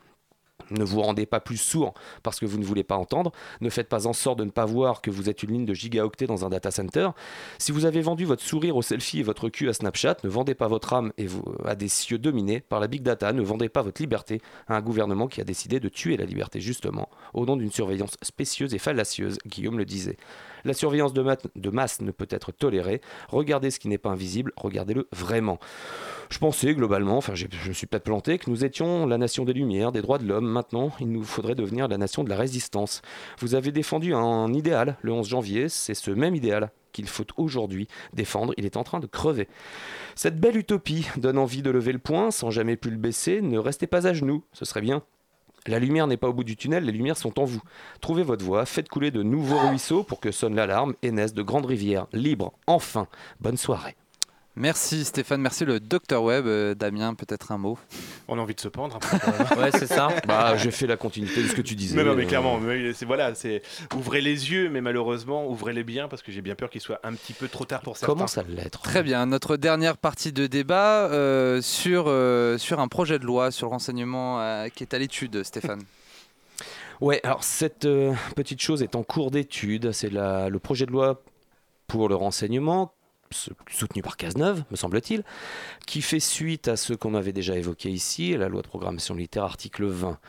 [0.74, 1.94] Ne vous rendez pas plus sourd
[2.24, 3.32] parce que vous ne voulez pas entendre.
[3.62, 5.74] Ne faites pas en sorte de ne pas voir que vous êtes une ligne de
[5.74, 7.10] gigaoctets dans un data center.
[7.58, 10.56] Si vous avez vendu votre sourire au selfie et votre cul à Snapchat, ne vendez
[10.56, 11.14] pas votre âme
[11.66, 13.34] à des cieux dominés par la big data.
[13.34, 16.60] Ne vendez pas votre liberté à un gouvernement qui a décidé de tuer la liberté
[16.60, 20.18] justement au nom d'une surveillance spécieuse et fallacieuse, Guillaume le disait.
[20.66, 23.02] La surveillance de, masse ne peut être tolérée.
[23.30, 25.60] Regardez ce qui n'est pas invisible, regardez-le vraiment.
[26.30, 29.54] Je pensais globalement, enfin je me suis peut-être planté, que nous étions la nation des
[29.54, 30.48] Lumières, des droits de l'homme.
[30.48, 33.02] Maintenant, il nous faudrait devenir la nation de la résistance.
[33.40, 37.88] Vous avez défendu un idéal le 11 janvier, c'est ce même idéal qu'il faut aujourd'hui
[38.14, 39.50] défendre, il est en train de crever.
[40.16, 43.58] Cette belle utopie donne envie de lever le poing sans jamais plus le baisser, ne
[43.58, 45.04] restez pas à genoux, ce serait bien.
[45.68, 47.62] La lumière n'est pas au bout du tunnel, les lumières sont en vous.
[48.02, 51.42] Trouvez votre voie, faites couler de nouveaux ruisseaux pour que sonne l'alarme et naissent de
[51.42, 52.54] grandes rivières libres.
[52.68, 53.08] Enfin,
[53.40, 53.96] bonne soirée.
[54.56, 56.46] Merci Stéphane, merci le Docteur Web.
[56.46, 57.80] Euh, Damien, peut-être un mot
[58.28, 59.00] On a envie de se pendre.
[59.58, 60.10] ouais, c'est ça.
[60.28, 61.98] Bah, j'ai fait la continuité de ce que tu disais.
[61.98, 62.60] Non, non mais clairement,
[62.94, 63.64] c'est voilà, c'est
[63.96, 67.14] ouvrez les yeux, mais malheureusement, ouvrez-les bien parce que j'ai bien peur qu'il soit un
[67.14, 68.14] petit peu trop tard pour certains.
[68.14, 69.26] Comment ça l'être Très bien.
[69.26, 73.72] Notre dernière partie de débat euh, sur euh, sur un projet de loi sur le
[73.72, 75.82] renseignement qui est à l'étude, Stéphane.
[77.02, 77.88] Ouais, alors cette
[78.36, 79.92] petite chose est en cours d'étude.
[79.92, 81.22] C'est le projet de loi
[81.88, 82.94] pour le renseignement
[83.34, 85.24] soutenu par Cazeneuve, me semble-t-il,
[85.86, 89.44] qui fait suite à ce qu'on avait déjà évoqué ici, la loi de programmation militaire,
[89.44, 90.20] article 20.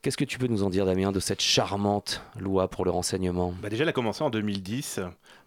[0.00, 3.52] Qu'est-ce que tu peux nous en dire, Damien, de cette charmante loi pour le renseignement?
[3.60, 5.00] Bah déjà, elle a commencé en 2010,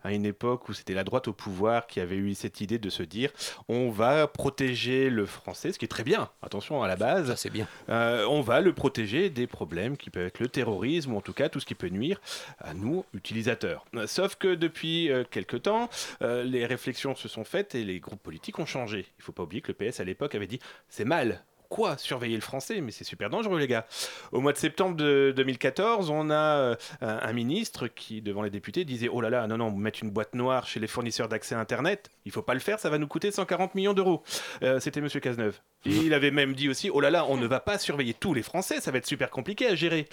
[0.03, 2.89] à une époque où c'était la droite au pouvoir qui avait eu cette idée de
[2.89, 3.31] se dire
[3.69, 7.33] on va protéger le français, ce qui est très bien, attention à la base.
[7.35, 7.65] c'est bien.
[7.89, 11.33] Euh, on va le protéger des problèmes qui peuvent être le terrorisme ou en tout
[11.33, 12.19] cas tout ce qui peut nuire
[12.59, 13.85] à nous, utilisateurs.
[14.05, 15.89] Sauf que depuis euh, quelques temps,
[16.21, 19.05] euh, les réflexions se sont faites et les groupes politiques ont changé.
[19.17, 21.41] Il ne faut pas oublier que le PS à l'époque avait dit c'est mal.
[21.71, 23.85] Quoi surveiller le français Mais c'est super dangereux, les gars.
[24.33, 28.49] Au mois de septembre de 2014, on a euh, un, un ministre qui, devant les
[28.49, 31.55] députés, disait Oh là là, non, non, mettre une boîte noire chez les fournisseurs d'accès
[31.55, 34.21] à Internet, il faut pas le faire, ça va nous coûter 140 millions d'euros.
[34.63, 35.61] Euh, C'était Monsieur Cazeneuve.
[35.85, 38.43] Il avait même dit aussi Oh là là, on ne va pas surveiller tous les
[38.43, 40.07] Français, ça va être super compliqué à gérer.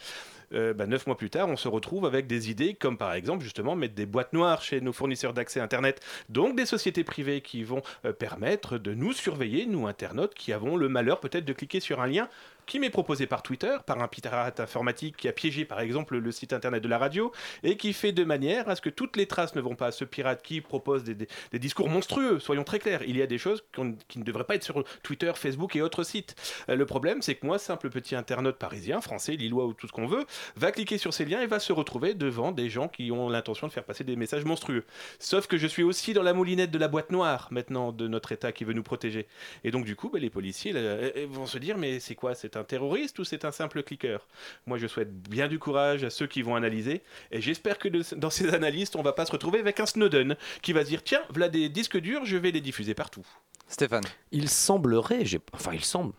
[0.54, 3.44] Euh, bah, neuf mois plus tard, on se retrouve avec des idées comme par exemple
[3.44, 6.00] justement mettre des boîtes noires chez nos fournisseurs d'accès Internet,
[6.30, 10.76] donc des sociétés privées qui vont euh, permettre de nous surveiller, nous internautes, qui avons
[10.76, 12.28] le malheur peut-être de cliquer sur un lien
[12.68, 16.30] qui m'est proposé par Twitter, par un pirate informatique qui a piégé par exemple le
[16.30, 17.32] site internet de la radio,
[17.64, 19.90] et qui fait de manière à ce que toutes les traces ne vont pas à
[19.90, 21.26] ce pirate qui propose des,
[21.58, 23.02] discours monstrueux, soyons très clairs.
[23.06, 23.64] Il y a des choses
[24.08, 26.36] qui ne devraient pas être sur Twitter, Facebook et autres sites.
[26.68, 29.92] Euh, le problème, c'est que moi, simple petit internaute parisien, français, lillois ou tout ce
[29.92, 33.10] qu'on veut, va cliquer sur ces liens et va se retrouver devant des gens qui
[33.10, 34.84] ont l'intention de faire passer des messages monstrueux.
[35.18, 38.32] Sauf que je suis aussi dans la moulinette de la boîte noire maintenant de notre
[38.32, 39.26] État qui veut nous protéger.
[39.64, 42.34] Et donc du coup, bah, les policiers là, euh, vont se dire mais c'est quoi
[42.34, 44.26] C'est un terroriste ou c'est un simple cliqueur?
[44.66, 48.04] Moi, je souhaite bien du courage à ceux qui vont analyser et j'espère que de-
[48.16, 51.02] dans ces analystes, on va pas se retrouver avec un Snowden qui va se dire
[51.02, 53.26] tiens, voilà des disques durs, je vais les diffuser partout.
[53.68, 54.04] Stéphane.
[54.32, 56.12] Il semblerait, j'ai- enfin il semble,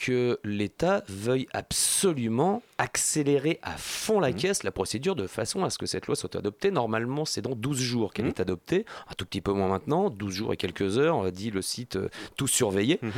[0.00, 5.76] que l'État veuille absolument accélérer à fond la caisse la procédure de façon à ce
[5.76, 6.70] que cette loi soit adoptée.
[6.70, 8.30] Normalement, c'est dans 12 jours qu'elle Mhm.
[8.30, 11.60] est adoptée, un tout petit peu moins maintenant, 12 jours et quelques heures, dit le
[11.60, 12.98] site euh, Tout surveillé.
[13.02, 13.12] Mhm.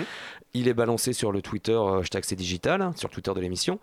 [0.54, 3.40] Il est balancé sur le Twitter euh, hashtag c'est digital, hein, sur le Twitter de
[3.40, 3.78] l'émission,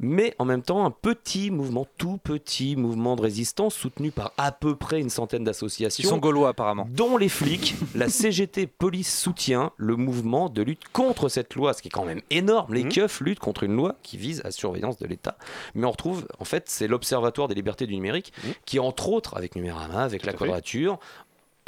[0.00, 4.50] mais en même temps un petit mouvement, tout petit mouvement de résistance soutenu par à
[4.52, 6.02] peu près une centaine d'associations.
[6.04, 6.88] Ils sont gaulois apparemment.
[6.90, 11.82] Dont les flics, la CGT Police soutient le mouvement de lutte contre cette loi, ce
[11.82, 12.39] qui est quand même énorme.
[12.70, 15.36] Les keufs luttent contre une loi qui vise à la surveillance de l'État.
[15.74, 18.32] Mais on retrouve, en fait, c'est l'Observatoire des libertés du numérique
[18.66, 20.32] qui, entre autres, avec Numérama, avec la.
[20.32, 20.98] Quadrature,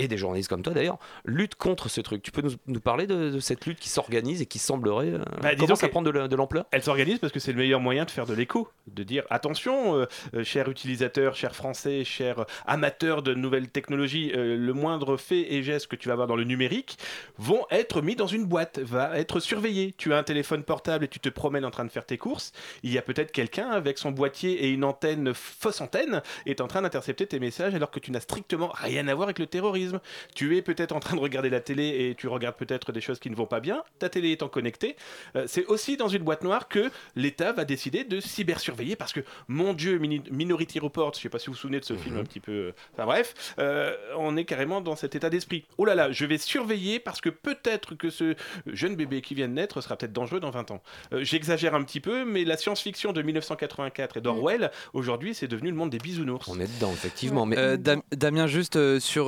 [0.04, 2.22] et des journalistes comme toi d'ailleurs, lutte contre ce truc.
[2.22, 5.18] Tu peux nous, nous parler de, de cette lutte qui s'organise et qui semblerait euh,
[5.40, 6.66] Bah, disons commence à prendre de l'ampleur?
[6.70, 9.96] Elle s'organise parce que c'est le meilleur moyen de faire de l'écho, de dire attention,
[9.96, 15.16] euh, euh, chers utilisateurs, chers Français, chers euh, amateurs de nouvelles technologies, euh, le moindre
[15.16, 16.98] fait et geste que tu vas avoir dans le numérique
[17.38, 19.94] vont être mis dans une boîte, va être surveillé.
[19.96, 22.52] Tu as un téléphone portable et tu te promènes en train de faire tes courses.
[22.82, 26.66] Il y a peut-être quelqu'un avec son boîtier et une antenne fausse antenne est en
[26.66, 29.91] train d'intercepter tes messages alors que tu n'as strictement rien à voir avec le terrorisme.
[30.34, 33.18] Tu es peut-être en train de regarder la télé et tu regardes peut-être des choses
[33.18, 33.82] qui ne vont pas bien.
[33.98, 34.96] Ta télé étant connectée,
[35.36, 39.20] euh, c'est aussi dans une boîte noire que l'État va décider de cybersurveiller parce que,
[39.48, 42.24] mon Dieu, Minority Report, je sais pas si vous vous souvenez de ce film un
[42.24, 42.52] petit peu.
[42.52, 45.64] euh, Enfin bref, euh, on est carrément dans cet état d'esprit.
[45.78, 48.34] Oh là là, je vais surveiller parce que peut-être que ce
[48.66, 50.82] jeune bébé qui vient de naître sera peut-être dangereux dans 20 ans.
[51.12, 55.70] Euh, J'exagère un petit peu, mais la science-fiction de 1984 et d'Orwell, aujourd'hui, c'est devenu
[55.70, 56.46] le monde des bisounours.
[56.48, 57.46] On est dedans, effectivement.
[57.46, 59.26] Mais Euh, Dam- Damien, juste euh, sur,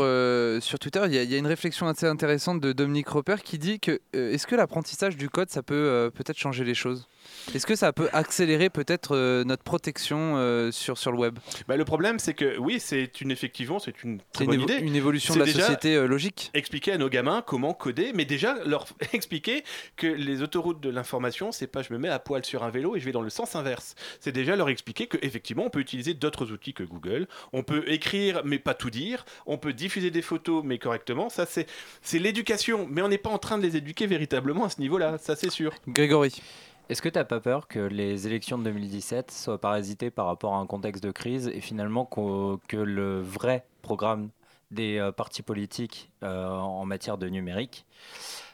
[0.57, 3.81] euh, sur Twitter, il y, a- une réflexion assez intéressante de Dominique Roper qui dit
[3.81, 7.07] que euh, est-ce que l'apprentissage du code, ça peut euh, peut-être changer les choses?
[7.55, 11.39] Est-ce que ça peut accélérer peut-être euh, notre protection euh, sur, sur le web?
[11.69, 14.79] Bah, le problème, c'est que oui, c'est une effectivement, c'est une très bonne idée.
[14.79, 16.51] une évolution de la déjà société euh, logique.
[16.55, 19.65] Expliquer à nos gamins comment coder, mais déjà leur expliquer
[19.97, 22.97] que les autoroutes de l'information, c'est pas je me mets à poil sur un vélo
[22.97, 23.95] et je vais dans le sens inverse.
[24.21, 27.85] C'est déjà leur expliquer que effectivement on peut utiliser d'autres outils que Google, on peut
[27.89, 31.29] écrire mais pas tout dire, on peut diffuser des photos mais correctement.
[31.29, 34.81] Ça c'est l'éducation, mais on n'est pas en train de les éduquer véritablement à ce
[34.81, 35.73] niveau-là, ça c'est sûr.
[35.89, 36.43] Grégory.
[36.91, 40.55] Est-ce que tu n'as pas peur que les élections de 2017 soient parasitées par rapport
[40.55, 44.29] à un contexte de crise et finalement que le vrai programme
[44.71, 47.87] des euh, partis politiques euh, en matière de numérique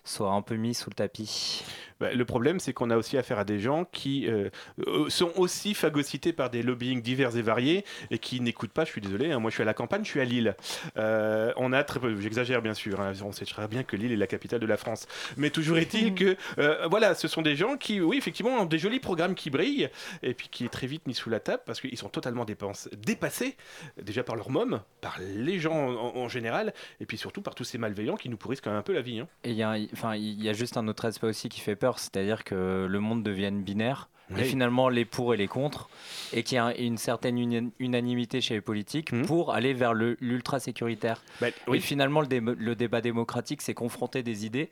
[0.05, 1.62] soit un peu mis sous le tapis
[2.01, 4.48] Bah, le problème, c'est qu'on a aussi affaire à des gens qui euh,
[4.86, 8.84] euh, sont aussi phagocytés par des lobbying divers et variés et qui n'écoutent pas.
[8.86, 10.57] Je suis désolé, hein, moi je suis à la campagne, je suis à Lille.
[10.96, 14.12] Euh, on a très peu, j'exagère bien sûr, hein, on sait très bien que Lille
[14.12, 15.07] est la capitale de la France.
[15.36, 18.78] Mais toujours est-il que, euh, voilà, ce sont des gens qui, oui, effectivement, ont des
[18.78, 19.90] jolis programmes qui brillent
[20.22, 22.88] et puis qui est très vite mis sous la table parce qu'ils sont totalement dépense-
[22.96, 23.57] dépassés,
[24.03, 27.64] déjà par leur môme, par les gens en, en général et puis surtout par tous
[27.64, 29.20] ces malveillants qui nous pourrissent quand même un peu la vie.
[29.20, 29.28] hein.
[29.44, 31.61] Et il y, a un- enfin, il y a juste un autre aspect aussi qui
[31.61, 35.88] fait peur, c'est-à-dire que le monde devienne binaire et finalement les pour et les contre,
[36.32, 40.16] et qu'il y a une certaine uni- unanimité chez les politiques pour aller vers le-
[40.20, 41.22] l'ultra sécuritaire.
[41.66, 41.78] oui.
[41.78, 44.70] Et finalement, le, dé- le débat démocratique, c'est confronter des idées,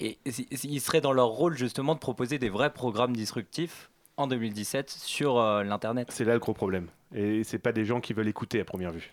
[0.00, 3.90] et si- si- il serait dans leur rôle justement de proposer des vrais programmes disruptifs
[4.16, 6.08] en 2017 sur euh, l'internet.
[6.10, 6.88] C'est là le gros problème.
[7.14, 9.12] Et c'est pas des gens qui veulent écouter à première vue.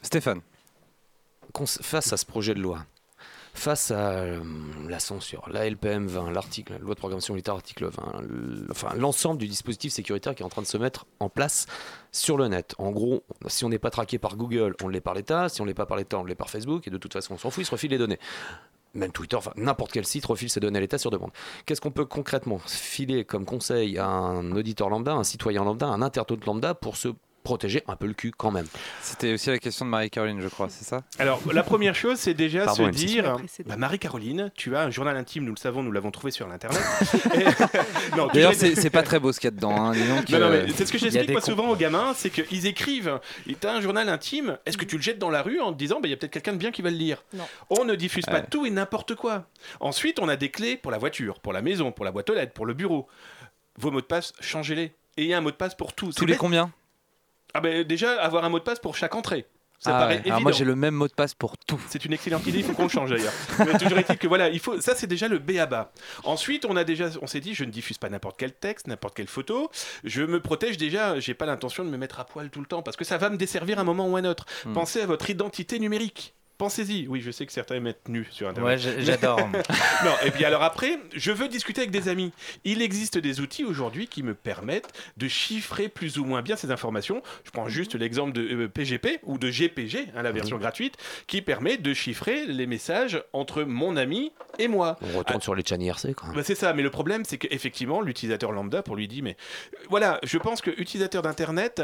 [0.00, 0.40] Stéphane.
[1.82, 2.84] Face à ce projet de loi,
[3.54, 4.40] face à euh,
[4.88, 8.94] la censure, la LPM 20, l'article, la loi de programmation militaire article 20, l- enfin
[8.96, 11.66] l'ensemble du dispositif sécuritaire qui est en train de se mettre en place
[12.12, 12.74] sur le net.
[12.78, 15.64] En gros, si on n'est pas traqué par Google, on l'est par l'État, si on
[15.64, 17.62] l'est pas par l'État, on l'est par Facebook, et de toute façon on s'en fout,
[17.62, 18.18] ils se refilent les données.
[18.94, 21.30] Même Twitter, enfin n'importe quel site refile ses données à l'État sur demande.
[21.66, 26.00] Qu'est-ce qu'on peut concrètement filer comme conseil à un auditeur lambda, un citoyen lambda, un
[26.00, 27.08] internaute lambda pour se
[27.42, 28.66] protéger un peu le cul quand même
[29.00, 31.02] C'était aussi la question de Marie-Caroline, je crois, c'est ça?
[31.18, 34.90] Alors, la première chose, c'est déjà Pardon, se dire Tu bah, Marie-Caroline, tu as un
[34.90, 36.80] journal intime, nous le savons, nous l'avons trouvé sur l'Internet.
[37.30, 39.90] Tu D'ailleurs, c'est pas très beau ce qu'il y a dedans.
[39.90, 39.92] hein,
[40.74, 41.40] c'est ce que j'explique cons.
[41.44, 43.20] souvent aux gamins, c'est qu'ils écrivent.
[43.48, 45.78] Et T'as un journal intime, est-ce que tu le jettes dans la rue en te
[45.78, 47.44] disant, bah, il y a peut-être quelqu'un de bien qui va le lire Non.
[47.70, 48.46] On ne diffuse pas Ouais.
[48.50, 49.46] tout et n'importe quoi.
[49.80, 52.34] Ensuite, on a des clés pour la voiture, pour la maison, pour la boîte aux
[52.34, 53.08] lettres, pour le bureau.
[53.78, 54.92] Vos mots de passe, changez-les.
[55.16, 56.12] Et il y a un mot de passe pour tout.
[56.12, 56.70] Tous les combien?
[57.54, 59.46] Ah ben déjà, avoir un mot de passe pour chaque entrée.
[59.80, 60.18] Ça Ah paraît ouais.
[60.20, 60.30] évident.
[60.30, 61.80] Alors moi j'ai le même mot de passe pour tout.
[61.88, 63.32] C'est une excellente idée, il faut qu'on le change d'ailleurs.
[63.60, 65.92] Mais toujours est-il que voilà, il faut, ça c'est déjà le B à bas.
[66.24, 69.14] Ensuite, on a déjà, on s'est dit, je ne diffuse pas n'importe quel texte, n'importe
[69.14, 69.70] quelle photo.
[70.02, 71.20] Je me protège déjà.
[71.20, 73.30] J'ai pas l'intention de me mettre à poil tout le temps parce que ça va
[73.30, 74.46] me desservir un moment ou un autre.
[74.64, 74.72] Hmm.
[74.72, 76.34] Pensez à votre identité numérique.
[76.58, 77.06] Pensez-y.
[77.06, 78.84] Oui, je sais que certains mettent nus sur Internet.
[78.84, 79.38] Ouais, j'adore.
[80.04, 82.32] non, et puis alors après, je veux discuter avec des amis.
[82.64, 86.72] Il existe des outils aujourd'hui qui me permettent de chiffrer plus ou moins bien ces
[86.72, 87.22] informations.
[87.44, 90.96] Je prends juste l'exemple de euh, PGP ou de GPG, hein, la version gratuite,
[91.28, 94.98] qui permet de chiffrer les messages entre mon ami et moi.
[95.00, 96.30] On retourne sur les Chan IRC quoi.
[96.34, 99.36] Bah, c'est ça, mais le problème, c'est qu'effectivement, l'utilisateur lambda, pour lui dit, mais
[99.74, 101.82] euh, voilà, je pense que utilisateur d'Internet,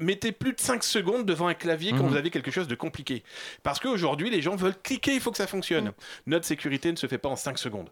[0.00, 2.08] mettez plus de 5 secondes devant un clavier quand Mhm.
[2.08, 3.22] vous avez quelque chose de compliqué.
[3.62, 5.92] Parce qu'aujourd'hui, les gens veulent cliquer, il faut que ça fonctionne.
[6.26, 7.90] Notre sécurité ne se fait pas en 5 secondes.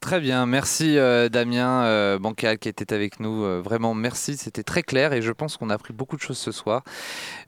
[0.00, 3.44] Très bien, merci euh, Damien euh, Bancal qui était avec nous.
[3.44, 6.38] Euh, vraiment, merci, c'était très clair et je pense qu'on a appris beaucoup de choses
[6.38, 6.82] ce soir.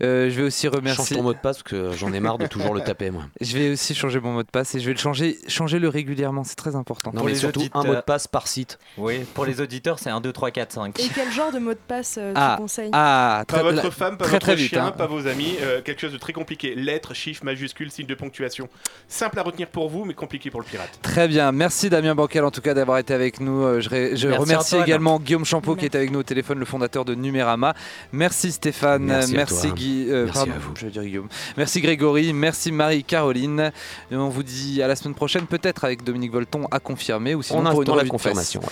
[0.03, 1.17] Euh, je vais aussi Change remercier.
[1.17, 3.25] ton mot de passe parce que j'en ai marre de toujours le taper moi.
[3.41, 5.89] Je vais aussi changer mon mot de passe et je vais le changer, changer le
[5.89, 7.13] régulièrement, c'est très important.
[7.15, 8.79] Non mais surtout un mot de passe par site.
[8.97, 10.99] Oui, pour les auditeurs, c'est 1, 2, 3, 4, 5.
[11.01, 13.91] Et quel genre de mot de passe euh, Ah, tu conseilles ah, Pas votre la-
[13.91, 14.91] femme, pas très, votre très vite, chien, hein.
[14.93, 16.75] pas vos amis, euh, quelque chose de très compliqué.
[16.75, 18.69] Lettres, chiffres, majuscules, signes de ponctuation.
[19.07, 20.99] Simple à retenir pour vous, mais compliqué pour le pirate.
[21.03, 23.63] Très bien, merci Damien Bancal en tout cas d'avoir été avec nous.
[23.63, 26.59] Euh, Je, ré- je Merci remercie également Guillaume Champeau qui est avec nous au téléphone,
[26.59, 27.75] le fondateur de Numérama.
[28.13, 29.71] Merci Stéphane, Merci toi.
[29.77, 30.73] Guy, euh, Merci pardon, à vous.
[30.77, 31.29] je vais dire Guillaume.
[31.57, 33.73] Merci Grégory, merci Marie-Caroline.
[34.11, 37.43] Et on vous dit à la semaine prochaine, peut-être avec Dominique Volton à confirmer ou
[37.43, 38.67] sinon On pour une la confirmation, ouais.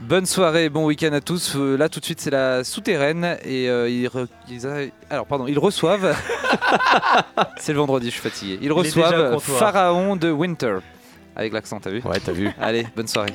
[0.00, 1.54] Bonne soirée, bon week-end à tous.
[1.56, 5.26] Euh, Là tout de suite c'est la souterraine et euh, ils, re- ils a- alors
[5.26, 6.14] pardon ils reçoivent.
[7.58, 8.58] c'est le vendredi, je suis fatigué.
[8.62, 9.38] Ils reçoivent.
[9.40, 10.76] Pharaon de Winter
[11.38, 12.50] avec l'accent, t'as vu Ouais, t'as vu.
[12.60, 13.32] Allez, bonne soirée.